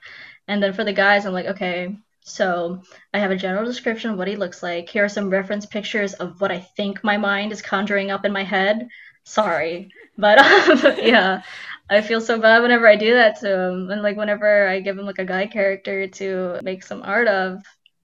[0.46, 1.98] And then for the guys, I'm like, okay,
[2.28, 4.88] so I have a general description of what he looks like.
[4.88, 8.32] Here are some reference pictures of what I think my mind is conjuring up in
[8.32, 8.88] my head.
[9.24, 11.42] Sorry, but um, yeah,
[11.90, 14.98] I feel so bad whenever I do that to him, and like whenever I give
[14.98, 17.62] him like a guy character to make some art of,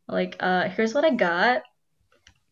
[0.08, 1.62] like, uh, here's what I got.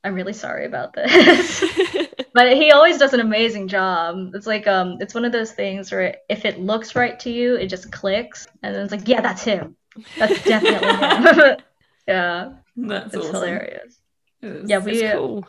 [0.04, 1.64] I'm really sorry about this.
[2.34, 4.34] but he always does an amazing job.
[4.34, 7.54] It's like um it's one of those things where if it looks right to you,
[7.56, 9.76] it just clicks and then it's like, yeah, that's him.
[10.18, 11.56] That's definitely him.
[12.08, 12.52] yeah.
[12.76, 13.34] That's it's awesome.
[13.34, 14.00] hilarious.
[14.40, 15.46] It yeah, we cool.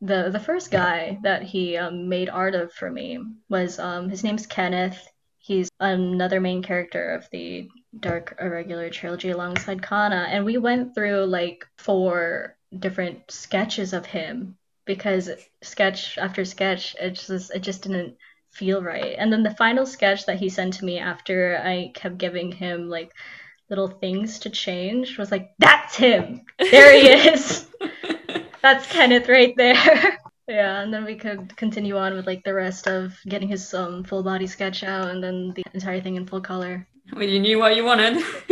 [0.00, 3.18] the the first guy that he um, made art of for me
[3.48, 5.08] was um his name's Kenneth.
[5.38, 7.68] He's another main character of the
[8.00, 14.56] Dark Irregular trilogy alongside Kana, and we went through like four different sketches of him
[14.84, 15.30] because
[15.62, 18.16] sketch after sketch, it just it just didn't
[18.50, 19.14] feel right.
[19.18, 22.88] And then the final sketch that he sent to me after I kept giving him
[22.88, 23.12] like
[23.70, 26.42] little things to change was like, that's him.
[26.58, 27.66] There he is.
[28.62, 30.18] that's Kenneth right there.
[30.48, 34.04] yeah, and then we could continue on with like the rest of getting his um,
[34.04, 36.86] full body sketch out and then the entire thing in full color.
[37.12, 38.22] Well, you knew what you wanted.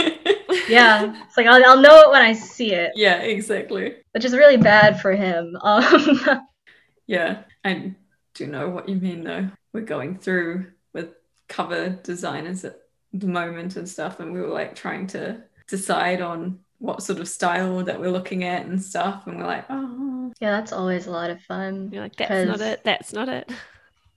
[0.69, 2.93] yeah, it's like I'll, I'll know it when I see it.
[2.95, 3.97] Yeah, exactly.
[4.13, 5.57] Which is really bad for him.
[5.63, 6.47] Um,
[7.07, 7.95] yeah, I
[8.35, 9.51] do know what you mean though.
[9.73, 11.11] We're going through with
[11.49, 12.77] cover designers at
[13.13, 17.29] the moment and stuff, and we were like trying to decide on what sort of
[17.29, 19.27] style that we're looking at and stuff.
[19.27, 21.91] And we're like, oh, Yeah, that's always a lot of fun.
[21.93, 22.83] You're like, that's not it.
[22.85, 23.51] That's not it.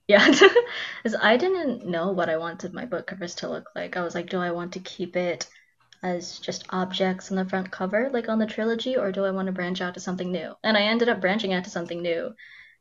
[0.08, 0.24] Yeah,
[1.02, 3.96] because I didn't know what I wanted my book covers to look like.
[3.96, 5.48] I was like, do I want to keep it
[6.02, 9.46] as just objects on the front cover, like on the trilogy, or do I want
[9.46, 10.54] to branch out to something new?
[10.62, 12.34] And I ended up branching out to something new.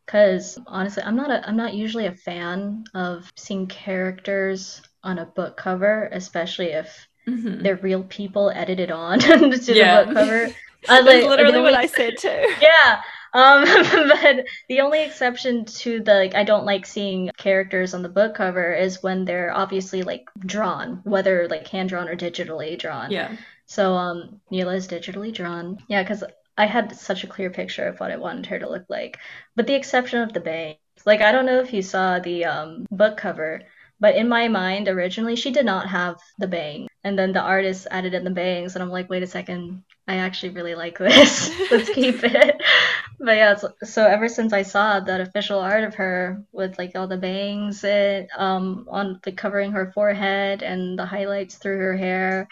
[0.06, 5.26] Because honestly, I'm not a I'm not usually a fan of seeing characters on a
[5.26, 7.64] book cover, especially if mhm.
[7.64, 9.20] they're real people edited on
[9.68, 10.04] to Yeah.
[10.04, 10.56] the book cover.
[10.88, 12.30] I That's like literally what I said too.
[12.62, 13.02] yeah.
[13.34, 18.10] Um, but the only exception to the like, I don't like seeing characters on the
[18.10, 23.12] book cover is when they're obviously like drawn, whether like hand drawn or digitally drawn.
[23.12, 23.36] yeah.
[23.68, 25.80] So um, Neela is digitally drawn.
[25.90, 26.24] Yeah, because
[26.58, 29.18] I had such a clear picture of what I wanted her to look like,
[29.56, 30.78] but the exception of the bangs.
[31.06, 33.64] Like I don't know if you saw the um book cover,
[34.06, 37.88] but in my mind originally she did not have the bang, and then the artist
[37.90, 41.50] added in the bangs, and I'm like, wait a second, I actually really like this.
[41.72, 42.62] Let's keep it.
[43.20, 46.92] But yeah, so, so ever since I saw that official art of her with like
[46.96, 51.98] all the bangs it, um on the covering her forehead and the highlights through her
[51.98, 52.48] hair,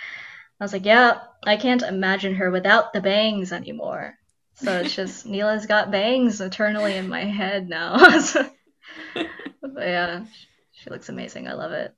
[0.59, 4.15] I was like, yeah, I can't imagine her without the bangs anymore.
[4.55, 7.97] So it's just Neela's got bangs eternally in my head now.
[8.21, 8.49] So-
[9.13, 10.25] but yeah,
[10.83, 11.47] she looks amazing.
[11.47, 11.93] I love it.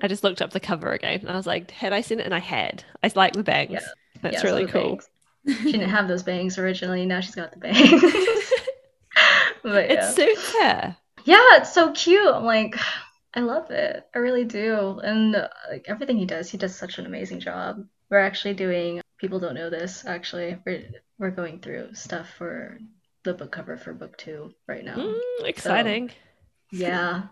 [0.00, 2.24] I just looked up the cover again and I was like, had I seen it?
[2.26, 2.84] And I had.
[3.02, 3.72] I like the bangs.
[3.72, 3.80] Yeah.
[4.22, 5.00] That's Yeah, really cool.
[5.46, 7.06] She didn't have those bangs originally.
[7.06, 8.02] Now she's got the bangs.
[9.62, 10.10] but It yeah.
[10.10, 10.96] suits her.
[11.24, 12.28] Yeah, it's so cute.
[12.28, 12.76] I'm like,
[13.34, 14.06] I love it.
[14.14, 15.00] I really do.
[15.02, 17.86] And uh, like everything he does, he does such an amazing job.
[18.10, 20.58] We're actually doing, people don't know this, actually.
[20.66, 20.84] We're,
[21.18, 22.78] we're going through stuff for
[23.24, 24.96] the book cover for book two right now.
[24.96, 26.10] Mm, exciting.
[26.72, 27.28] Yeah.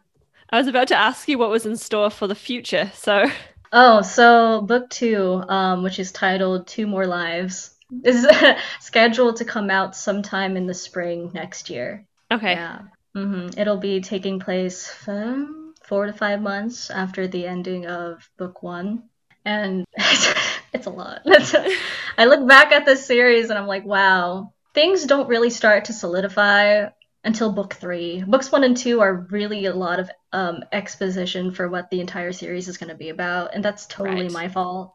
[0.51, 2.91] I was about to ask you what was in store for the future.
[2.95, 3.31] So,
[3.71, 8.27] Oh, so book two, um, which is titled Two More Lives, is
[8.81, 12.07] scheduled to come out sometime in the spring next year.
[12.31, 12.61] okay.
[12.61, 12.83] Yeah.
[13.15, 18.63] hmm It'll be taking place um, four to five months after the ending of book
[18.63, 19.09] one.
[19.45, 20.35] And it's,
[20.73, 21.21] it's a lot.
[21.27, 25.93] I look back at this series and I'm like, wow, things don't really start to
[25.93, 26.89] solidify
[27.25, 28.23] until book three.
[28.27, 32.33] Books one and two are really a lot of um, exposition for what the entire
[32.33, 33.55] series is going to be about.
[33.55, 34.31] And that's totally Right.
[34.31, 34.95] my fault.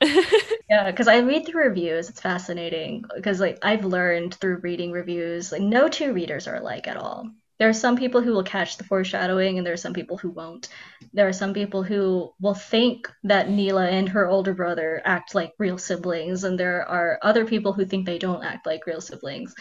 [0.68, 2.08] Yeah, because I read through reviews.
[2.08, 6.88] It's fascinating because like I've learned through reading reviews, like no two readers are alike
[6.88, 7.30] at all.
[7.58, 10.30] There are some people who will catch the foreshadowing, and there are some people who
[10.30, 10.68] won't.
[11.12, 15.52] There are some people who will think that Neela and her older brother act like
[15.58, 19.54] real siblings, and there are other people who think they don't act like real siblings.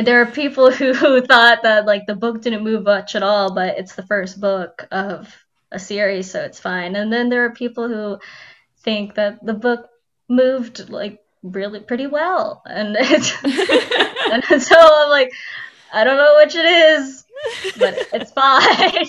[0.00, 3.22] And there are people who, who thought that like the book didn't move much at
[3.22, 5.36] all, but it's the first book of
[5.70, 6.96] a series, so it's fine.
[6.96, 8.18] And then there are people who
[8.78, 9.90] think that the book
[10.26, 12.62] moved like really pretty well.
[12.64, 13.30] And it's
[14.50, 15.32] and so i'm like
[15.92, 17.26] i don't know which it is
[17.78, 19.06] but it's fine.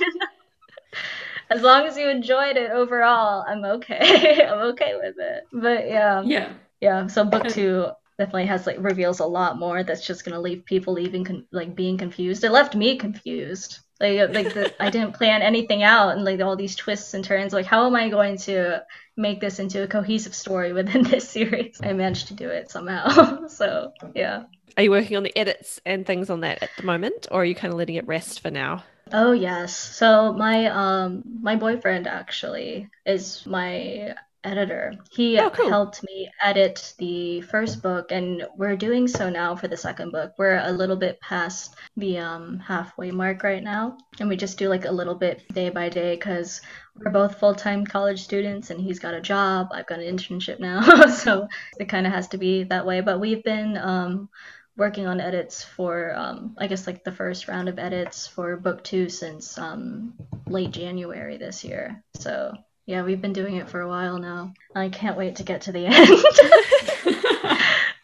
[1.50, 4.46] As long as you enjoyed it overall i'm okay.
[4.46, 5.46] I'm okay with it.
[5.54, 6.22] But yeah.
[6.26, 6.52] Yeah.
[6.82, 10.66] yeah so book two definitely has like reveals a lot more that's just gonna leave
[10.66, 15.14] people leaving con- like being confused it left me confused like like the, i didn't
[15.14, 18.38] plan anything out and like all these twists and turns like how am i going
[18.38, 18.82] to
[19.18, 23.48] make this into a cohesive story within this series i managed to do it somehow
[23.48, 24.44] so yeah
[24.78, 27.46] Are you working on the edits and things on that at the moment, or are
[27.46, 28.84] you kind of letting it rest for now?
[29.14, 29.76] Oh yes.
[29.78, 34.94] So my um my boyfriend actually is my editor.
[35.12, 35.70] He Oh, cool.
[35.70, 40.34] helped me edit the first book and we're doing so now for the second book.
[40.38, 44.70] We're a little bit past the um halfway mark right now and we just do
[44.70, 46.62] like a little bit day by day cuz
[46.96, 49.70] we're both full-time college students and he's got a job.
[49.72, 50.82] I've got an internship now.
[51.08, 51.48] so
[51.80, 54.30] it kind of has to be that way, but we've been um
[54.78, 58.84] working on edits for um, I guess like the first round of edits for book
[58.84, 60.14] two since um,
[60.48, 62.04] late January this year.
[62.16, 62.54] So
[62.86, 64.54] yeah, we've been doing it for a while now.
[64.76, 65.96] I can't wait to get to the end.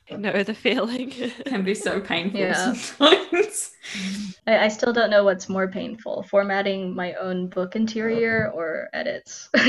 [0.10, 1.12] I know the feeling.
[1.46, 2.74] Can be so painful Yeah.
[2.74, 3.72] sometimes.
[4.46, 9.50] I, I still don't know what's more painful, formatting my own book interior or edits.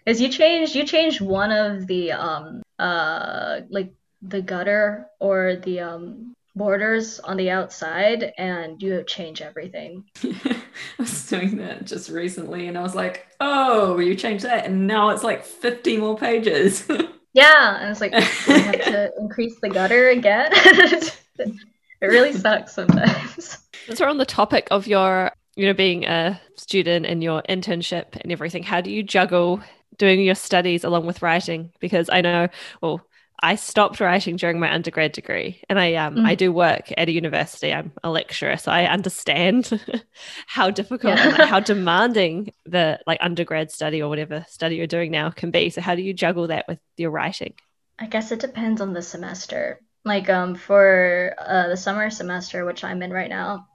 [0.00, 5.80] Because you changed you changed one of the um uh like the gutter or the
[5.80, 10.04] um borders on the outside and you change everything.
[10.24, 10.60] I
[10.98, 15.08] was doing that just recently and I was like, oh, you changed that and now
[15.08, 16.86] it's like 50 more pages.
[17.32, 20.50] Yeah, and it's like I have to increase the gutter again.
[20.52, 21.54] it
[22.02, 23.58] really sucks sometimes.
[23.86, 28.20] Since we're on the topic of your, you know, being a student and your internship
[28.20, 29.62] and everything, how do you juggle
[29.96, 31.70] doing your studies along with writing?
[31.78, 32.48] Because I know,
[32.80, 33.00] well,
[33.42, 36.26] I stopped writing during my undergrad degree, and I um mm.
[36.26, 37.72] I do work at a university.
[37.72, 39.80] I'm a lecturer, so I understand
[40.46, 41.28] how difficult yeah.
[41.28, 45.50] and like, how demanding the like undergrad study or whatever study you're doing now can
[45.50, 45.70] be.
[45.70, 47.54] So how do you juggle that with your writing?
[47.98, 49.80] I guess it depends on the semester.
[50.04, 53.68] Like um for uh, the summer semester, which I'm in right now,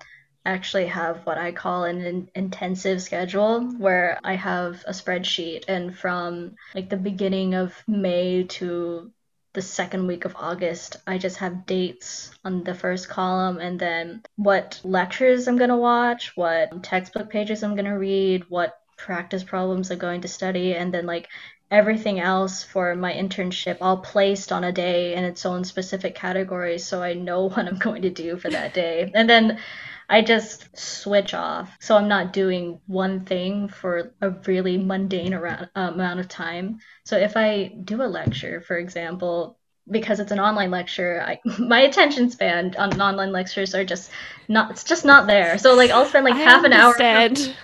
[0.45, 5.65] I actually have what I call an in- intensive schedule where I have a spreadsheet
[5.67, 9.11] and from like the beginning of May to
[9.55, 14.21] the second week of August, I just have dates on the first column and then
[14.35, 19.43] what lectures I'm going to watch, what textbook pages I'm going to read, what practice
[19.43, 21.29] problems I'm going to study, and then like
[21.71, 26.77] everything else for my internship all placed on a day in its own specific category
[26.77, 29.11] so I know what I'm going to do for that day.
[29.15, 29.59] And then
[30.09, 31.75] I just switch off.
[31.79, 36.79] So I'm not doing one thing for a really mundane around, uh, amount of time.
[37.05, 39.57] So if I do a lecture, for example,
[39.89, 44.11] because it's an online lecture, I, my attention span on online lectures are just
[44.47, 45.57] not, it's just not there.
[45.57, 47.37] So like I'll spend like I half understand.
[47.37, 47.55] an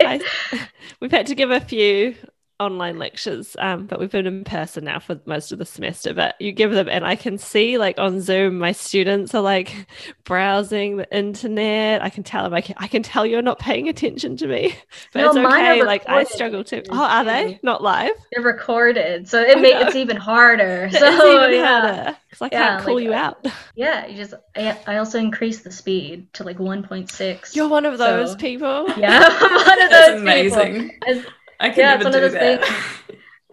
[0.00, 0.20] hour.
[0.52, 0.68] I,
[1.00, 2.14] we've had to give a few
[2.60, 6.14] online lectures, um, but we've been in person now for most of the semester.
[6.14, 9.86] But you give them, and I can see like on Zoom, my students are like
[10.24, 12.02] browsing the internet.
[12.02, 14.74] I can tell them, I can, I can tell you're not paying attention to me,
[15.12, 15.82] but no, it's okay.
[15.82, 16.82] Like I struggle too.
[16.90, 18.12] Oh, are they not live?
[18.32, 20.88] They're recorded, so it makes it's even harder.
[20.90, 21.80] So even yeah.
[21.80, 23.46] harder because I can't call like, you out.
[23.74, 24.34] Yeah, you just.
[24.56, 27.54] I, I also increase the speed to like 1.6.
[27.54, 28.88] You're one of those so, people.
[28.96, 29.90] Yeah, I'm one of those.
[29.90, 30.90] That's amazing.
[31.62, 32.60] As, I can yeah, never it's one do of those that.
[32.60, 32.68] Things,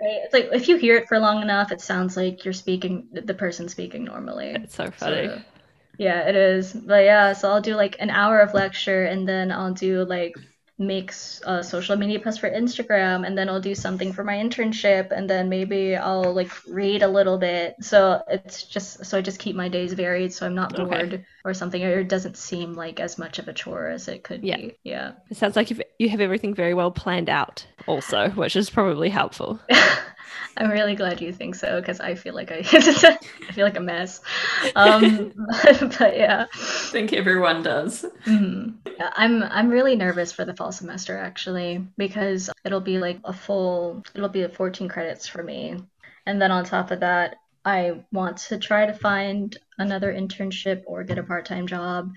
[0.01, 0.21] right?
[0.23, 3.33] It's like if you hear it for long enough, it sounds like you're speaking the
[3.33, 4.61] person speaking normally.
[4.63, 5.27] It's so funny.
[5.27, 5.41] So,
[5.97, 6.73] yeah, it is.
[6.73, 10.35] But yeah, so I'll do like an hour of lecture and then I'll do like
[10.79, 15.11] makes a social media post for Instagram and then I'll do something for my internship
[15.11, 17.75] and then maybe I'll like read a little bit.
[17.81, 21.25] So it's just so I just keep my days varied so I'm not bored okay.
[21.43, 24.43] or something or it doesn't seem like as much of a chore as it could
[24.43, 24.57] yeah.
[24.57, 24.77] be.
[24.83, 25.11] Yeah.
[25.29, 25.69] It sounds like
[25.99, 29.59] you have everything very well planned out also, which is probably helpful.
[30.59, 33.81] I'm really glad you think so because I feel like I, I feel like a
[33.81, 34.21] mess.
[34.75, 35.31] Um,
[35.97, 36.57] but, yeah, I
[36.91, 38.05] think everyone does.
[38.25, 38.89] Mm-hmm.
[38.99, 43.31] Yeah, I'm I'm really nervous for the fall semester actually because it'll be like a
[43.31, 45.77] full it'll be 14 credits for me,
[46.25, 51.03] and then on top of that, I want to try to find another internship or
[51.03, 52.11] get a part time job.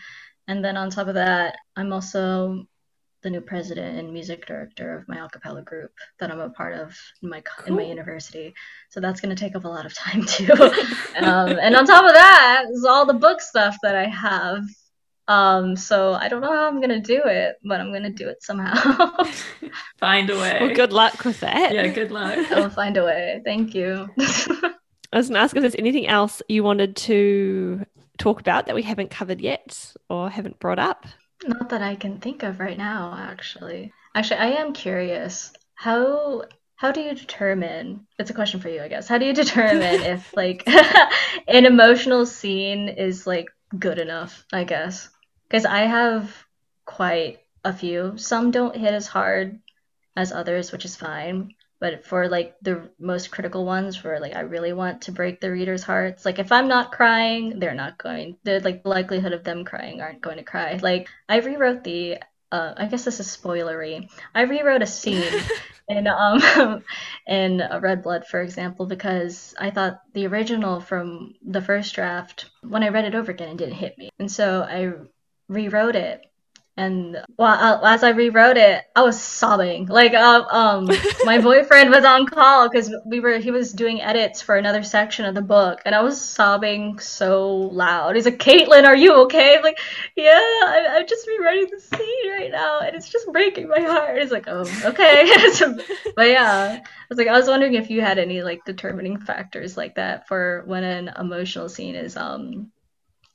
[0.49, 2.67] And then on top of that, I'm also
[3.23, 6.75] the new president and music director of my a cappella group that I'm a part
[6.75, 7.67] of in my cool.
[7.67, 8.55] in my university.
[8.91, 10.53] So that's going to take up a lot of time too.
[10.53, 14.65] um, and on top of that is all the book stuff that I have.
[15.29, 18.11] Um, so I don't know how I'm going to do it, but I'm going to
[18.11, 19.25] do it somehow.
[19.99, 20.59] find a way.
[20.61, 21.73] Well, good luck with that.
[21.73, 22.39] Yeah, good luck.
[22.51, 23.41] I'll find a way.
[23.45, 24.09] Thank you.
[24.19, 27.87] I was going to ask if there's anything else you wanted to
[28.19, 31.07] talk about that we haven't covered yet or haven't brought up.
[31.45, 33.93] Not that I can think of right now, actually.
[34.15, 35.53] Actually, I am curious.
[35.75, 36.45] How
[36.77, 38.07] how do you determine?
[38.19, 39.09] It's a question for you, I guess.
[39.09, 40.65] How do you determine if like
[41.49, 43.47] an emotional scene is like
[43.79, 45.09] good enough, I guess?
[45.49, 46.35] Because I have
[46.85, 48.15] quite a few.
[48.17, 49.61] Some don't hit as hard
[50.17, 51.55] as others, which is fine.
[51.83, 55.51] But for like the most critical ones where like I really want to break the
[55.51, 58.37] reader's hearts, like if I'm not crying, they're not going.
[58.45, 60.79] The like the likelihood of them crying aren't going to cry.
[60.81, 62.19] Like I rewrote the
[62.53, 64.09] uh, I guess this is spoilery.
[64.33, 65.43] I rewrote a scene
[65.89, 66.85] in um
[67.27, 72.85] in Red Blood, for example, because I thought the original from the first draft, when
[72.85, 74.93] I read it over again, it didn't hit me, and so I
[75.49, 76.23] rewrote it
[76.75, 79.87] and well, as I rewrote it, I was sobbing.
[79.87, 80.89] Like, uh, um,
[81.25, 85.27] my boyfriend was on call because we were he was doing edits for another section
[85.27, 88.17] of the book, and I was sobbing so loud.
[88.17, 89.79] He's like, "Kaitlyn, are you okay?" I'm like,
[90.17, 94.19] "Yeah, I, am just rewriting the scene right now, and it's just breaking my heart."
[94.19, 95.77] He's like, "Oh, okay." so,
[96.17, 99.77] but yeah, I was like, I was wondering if you had any like determining factors
[99.77, 102.73] like that for when an emotional scene is um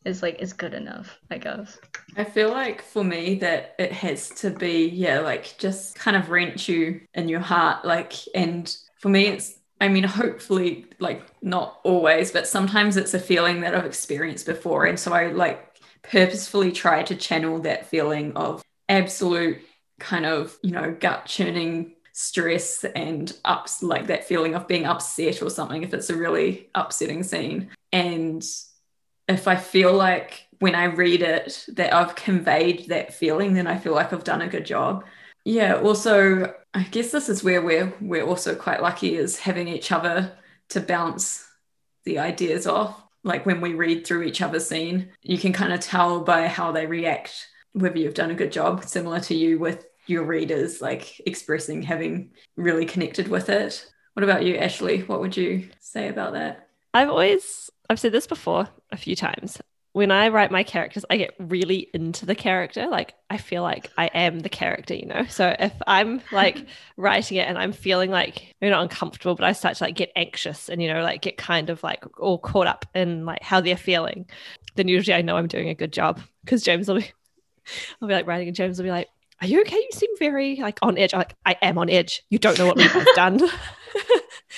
[0.07, 1.77] is like is good enough, I guess.
[2.15, 6.29] I feel like for me that it has to be, yeah, like just kind of
[6.29, 7.85] wrench you in your heart.
[7.85, 13.19] Like, and for me, it's, I mean, hopefully, like not always, but sometimes it's a
[13.19, 14.85] feeling that I've experienced before.
[14.85, 19.59] And so I like purposefully try to channel that feeling of absolute
[19.99, 25.39] kind of, you know, gut churning stress and ups like that feeling of being upset
[25.43, 28.43] or something if it's a really upsetting scene and
[29.27, 33.77] if I feel like when I read it that I've conveyed that feeling, then I
[33.77, 35.05] feel like I've done a good job.
[35.45, 39.91] Yeah, also I guess this is where we're we're also quite lucky is having each
[39.91, 40.37] other
[40.69, 41.47] to bounce
[42.03, 43.01] the ideas off.
[43.23, 46.71] Like when we read through each other's scene, you can kind of tell by how
[46.71, 51.21] they react whether you've done a good job, similar to you with your readers, like
[51.25, 53.85] expressing having really connected with it.
[54.13, 55.01] What about you, Ashley?
[55.01, 56.66] What would you say about that?
[56.93, 59.59] I've always, I've said this before a few times
[59.97, 62.87] when I write my characters, I get really into the character.
[62.87, 65.25] Like I feel like I am the character, you know.
[65.27, 66.67] So if I'm like
[66.97, 70.11] writing it and I'm feeling like maybe not uncomfortable, but I start to like get
[70.15, 73.59] anxious and you know, like get kind of like all caught up in like how
[73.59, 74.27] they're feeling,
[74.75, 77.11] then usually I know I'm doing a good job because James will be,
[77.99, 79.07] I'll be like writing and James will be like,
[79.41, 79.77] "Are you okay?
[79.77, 82.21] You seem very like on edge." I'm like I am on edge.
[82.29, 83.39] You don't know what we've done.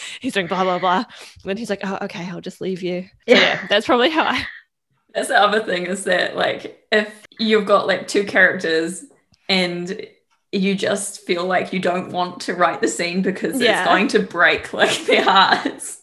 [0.20, 3.04] he's doing blah blah blah, and then he's like, "Oh, okay, I'll just leave you."
[3.04, 4.45] So, yeah, that's probably how I
[5.14, 9.06] that's the other thing is that like if you've got like two characters
[9.47, 10.06] and
[10.52, 13.82] you just feel like you don't want to write the scene because yeah.
[13.82, 16.02] it's going to break like their hearts.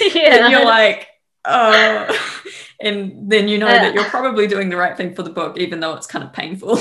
[0.00, 0.44] yeah.
[0.44, 1.08] And you're like,
[1.44, 2.36] oh
[2.80, 5.58] and then you know uh, that you're probably doing the right thing for the book,
[5.58, 6.78] even though it's kind of painful.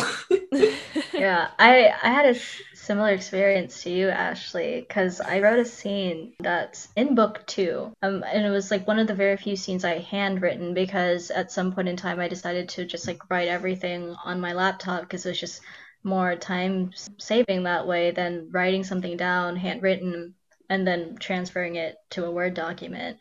[1.14, 1.50] yeah.
[1.58, 2.40] I I had a
[2.86, 7.92] similar experience to you, Ashley, because I wrote a scene that's in book two.
[8.02, 11.52] Um, and it was like one of the very few scenes I handwritten because at
[11.52, 15.26] some point in time I decided to just like write everything on my laptop because
[15.26, 15.62] it was just
[16.04, 20.36] more time saving that way than writing something down handwritten
[20.70, 23.18] and then transferring it to a Word document.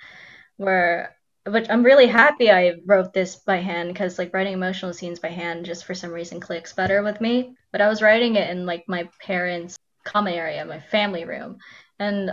[0.56, 1.16] Where
[1.46, 5.28] which I'm really happy I wrote this by hand because like writing emotional scenes by
[5.28, 7.54] hand just for some reason clicks better with me.
[7.70, 11.58] But I was writing it in like my parents' common area, my family room,
[11.98, 12.32] and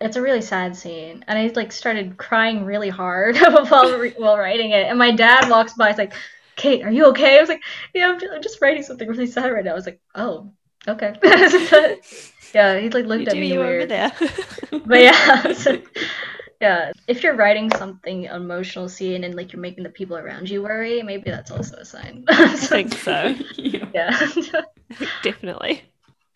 [0.00, 1.24] it's a really sad scene.
[1.28, 3.36] And I like started crying really hard
[3.68, 4.86] while while writing it.
[4.86, 6.14] And my dad walks by, he's like,
[6.56, 7.62] "Kate, are you okay?" I was like,
[7.94, 10.52] "Yeah, I'm just, I'm just writing something really sad right now." I was like, "Oh,
[10.86, 11.14] okay."
[12.54, 13.82] yeah, he like looked you at me weird.
[13.82, 14.12] Over there.
[14.84, 15.52] but yeah.
[15.54, 15.80] So,
[16.60, 20.62] yeah if you're writing something emotional scene and like you're making the people around you
[20.62, 22.24] worry maybe that's also a sign.
[22.28, 23.34] I think so.
[23.94, 24.30] Yeah.
[25.22, 25.82] Definitely.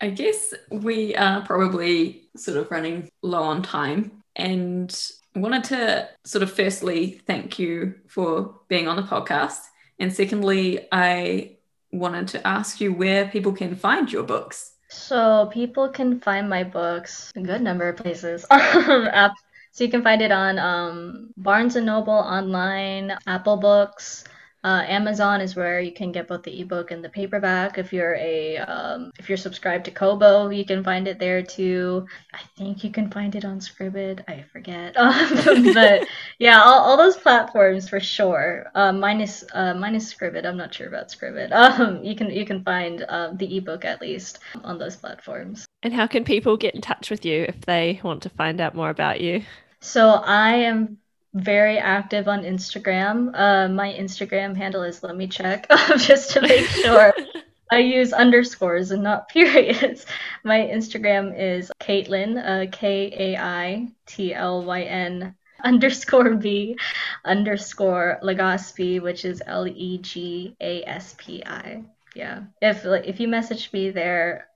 [0.01, 4.93] I guess we are probably sort of running low on time and
[5.35, 9.59] wanted to sort of firstly thank you for being on the podcast.
[9.99, 11.57] And secondly i
[11.93, 14.71] wanted to ask you where people can find your books.
[14.89, 18.45] So people can find my books a good number of places.
[18.49, 19.33] Um,
[19.73, 24.25] so you can find it on um, Barnes and Noble online, Apple Books.
[24.63, 27.77] Uh, Amazon is where you can get both the ebook and the paperback.
[27.77, 32.07] If you're a um, if you're subscribed to Kobo, you can find it there too.
[32.33, 34.23] I think you can find it on Scribd.
[34.27, 36.07] I forget, um, but
[36.39, 38.67] yeah, all, all those platforms for sure.
[38.73, 40.45] Uh, minus uh, minus Scribd.
[40.45, 41.51] I'm not sure about Scribd.
[41.73, 45.65] Um, you can you can find um, the ebook at least on those platforms.
[45.81, 48.75] And how can people get in touch with you if they want to find out
[48.75, 49.43] more about you?
[49.81, 50.97] So I am
[51.33, 53.31] very active on Instagram.
[53.33, 55.67] Uh, my Instagram handle is let me check
[55.97, 57.13] just to make sure.
[57.71, 60.05] I use underscores and not periods.
[60.43, 66.77] My Instagram is Kaitlyn, uh, K A I T L Y N underscore B
[67.25, 71.83] underscore Legaspi, which is L E G A S P I.
[72.13, 72.43] Yeah.
[72.61, 74.49] If like, if you message me there,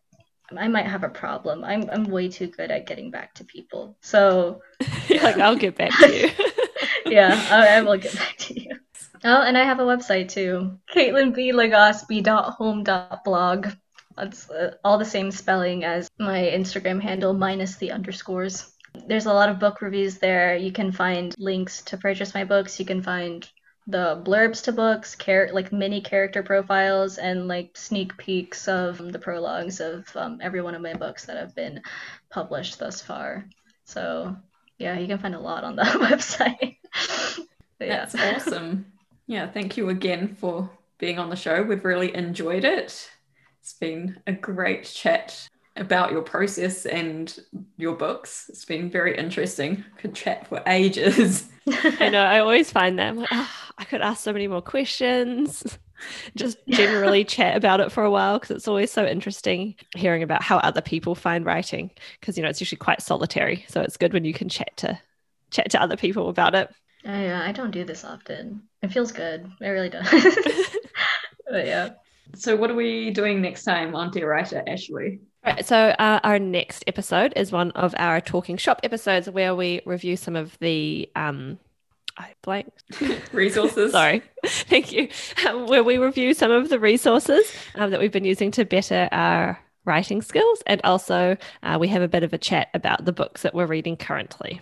[0.55, 1.63] I might have a problem.
[1.63, 3.97] I'm I'm way too good at getting back to people.
[4.01, 4.61] So
[5.09, 6.29] like I'll get back to you.
[7.09, 8.71] Yeah, I, I, will get back to you.
[9.23, 10.77] Oh, and I have a website too.
[10.93, 13.67] KaitlynBLegaspi.home.blog.
[14.15, 18.71] That's uh, all the same spelling as my Instagram handle minus the underscores.
[19.07, 20.55] There's a lot of book reviews there.
[20.55, 22.79] You can find links to purchase my books.
[22.79, 23.47] You can find
[23.85, 29.19] the blurbs to books, char- like mini character profiles, and like sneak peeks of the
[29.19, 31.81] prologues of um, every one of my books that have been
[32.29, 33.47] published thus far.
[33.85, 34.35] So
[34.77, 36.77] yeah, you can find a lot on that website.
[37.79, 38.05] Yeah.
[38.05, 38.85] That's awesome.
[39.27, 41.61] Yeah, thank you again for being on the show.
[41.63, 43.09] We've really enjoyed it.
[43.61, 47.37] It's been a great chat about your process and
[47.77, 48.45] your books.
[48.49, 49.83] It's been very interesting.
[49.97, 51.49] Could chat for ages.
[51.67, 52.23] I know.
[52.23, 55.77] I always find them like, oh, I could ask so many more questions.
[56.35, 60.43] Just generally chat about it for a while because it's always so interesting hearing about
[60.43, 63.65] how other people find writing because you know it's usually quite solitary.
[63.67, 64.99] So it's good when you can chat to
[65.51, 66.69] chat to other people about it.
[67.05, 68.63] Oh, yeah, I don't do this often.
[68.81, 69.49] It feels good.
[69.61, 70.09] It really does.
[71.49, 71.89] but yeah.
[72.35, 75.19] So what are we doing next time on Dear Writer, Ashley?
[75.45, 79.81] Right, so uh, our next episode is one of our talking shop episodes where we
[79.85, 81.57] review some of the um,
[82.17, 82.73] I blank
[83.31, 83.93] resources.
[83.93, 85.07] Sorry, thank you.
[85.47, 89.07] Um, where we review some of the resources um, that we've been using to better
[89.11, 93.13] our writing skills, and also uh, we have a bit of a chat about the
[93.13, 94.59] books that we're reading currently.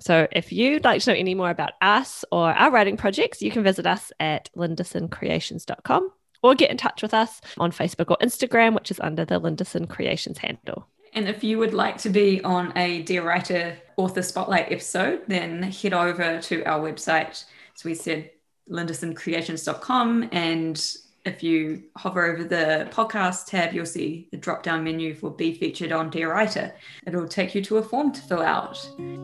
[0.00, 3.50] So if you'd like to know any more about us or our writing projects, you
[3.50, 6.10] can visit us at lindesoncreations.com
[6.42, 9.88] or get in touch with us on Facebook or Instagram, which is under the Lindeson
[9.88, 10.86] Creations handle.
[11.14, 15.62] And if you would like to be on a Dear Writer Author Spotlight episode, then
[15.62, 17.44] head over to our website.
[17.74, 18.30] So we said
[18.70, 20.96] lindesoncreations.com and
[21.28, 25.54] if you hover over the podcast tab, you'll see the drop down menu for Be
[25.54, 26.74] Featured on Dear Writer.
[27.06, 28.78] It'll take you to a form to fill out.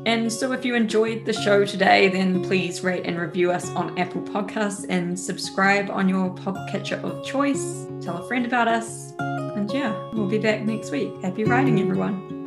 [0.07, 3.98] And so, if you enjoyed the show today, then please rate and review us on
[3.98, 7.86] Apple Podcasts and subscribe on your podcatcher of choice.
[8.00, 9.12] Tell a friend about us.
[9.18, 11.11] And yeah, we'll be back next week.
[11.22, 12.43] Happy writing, everyone.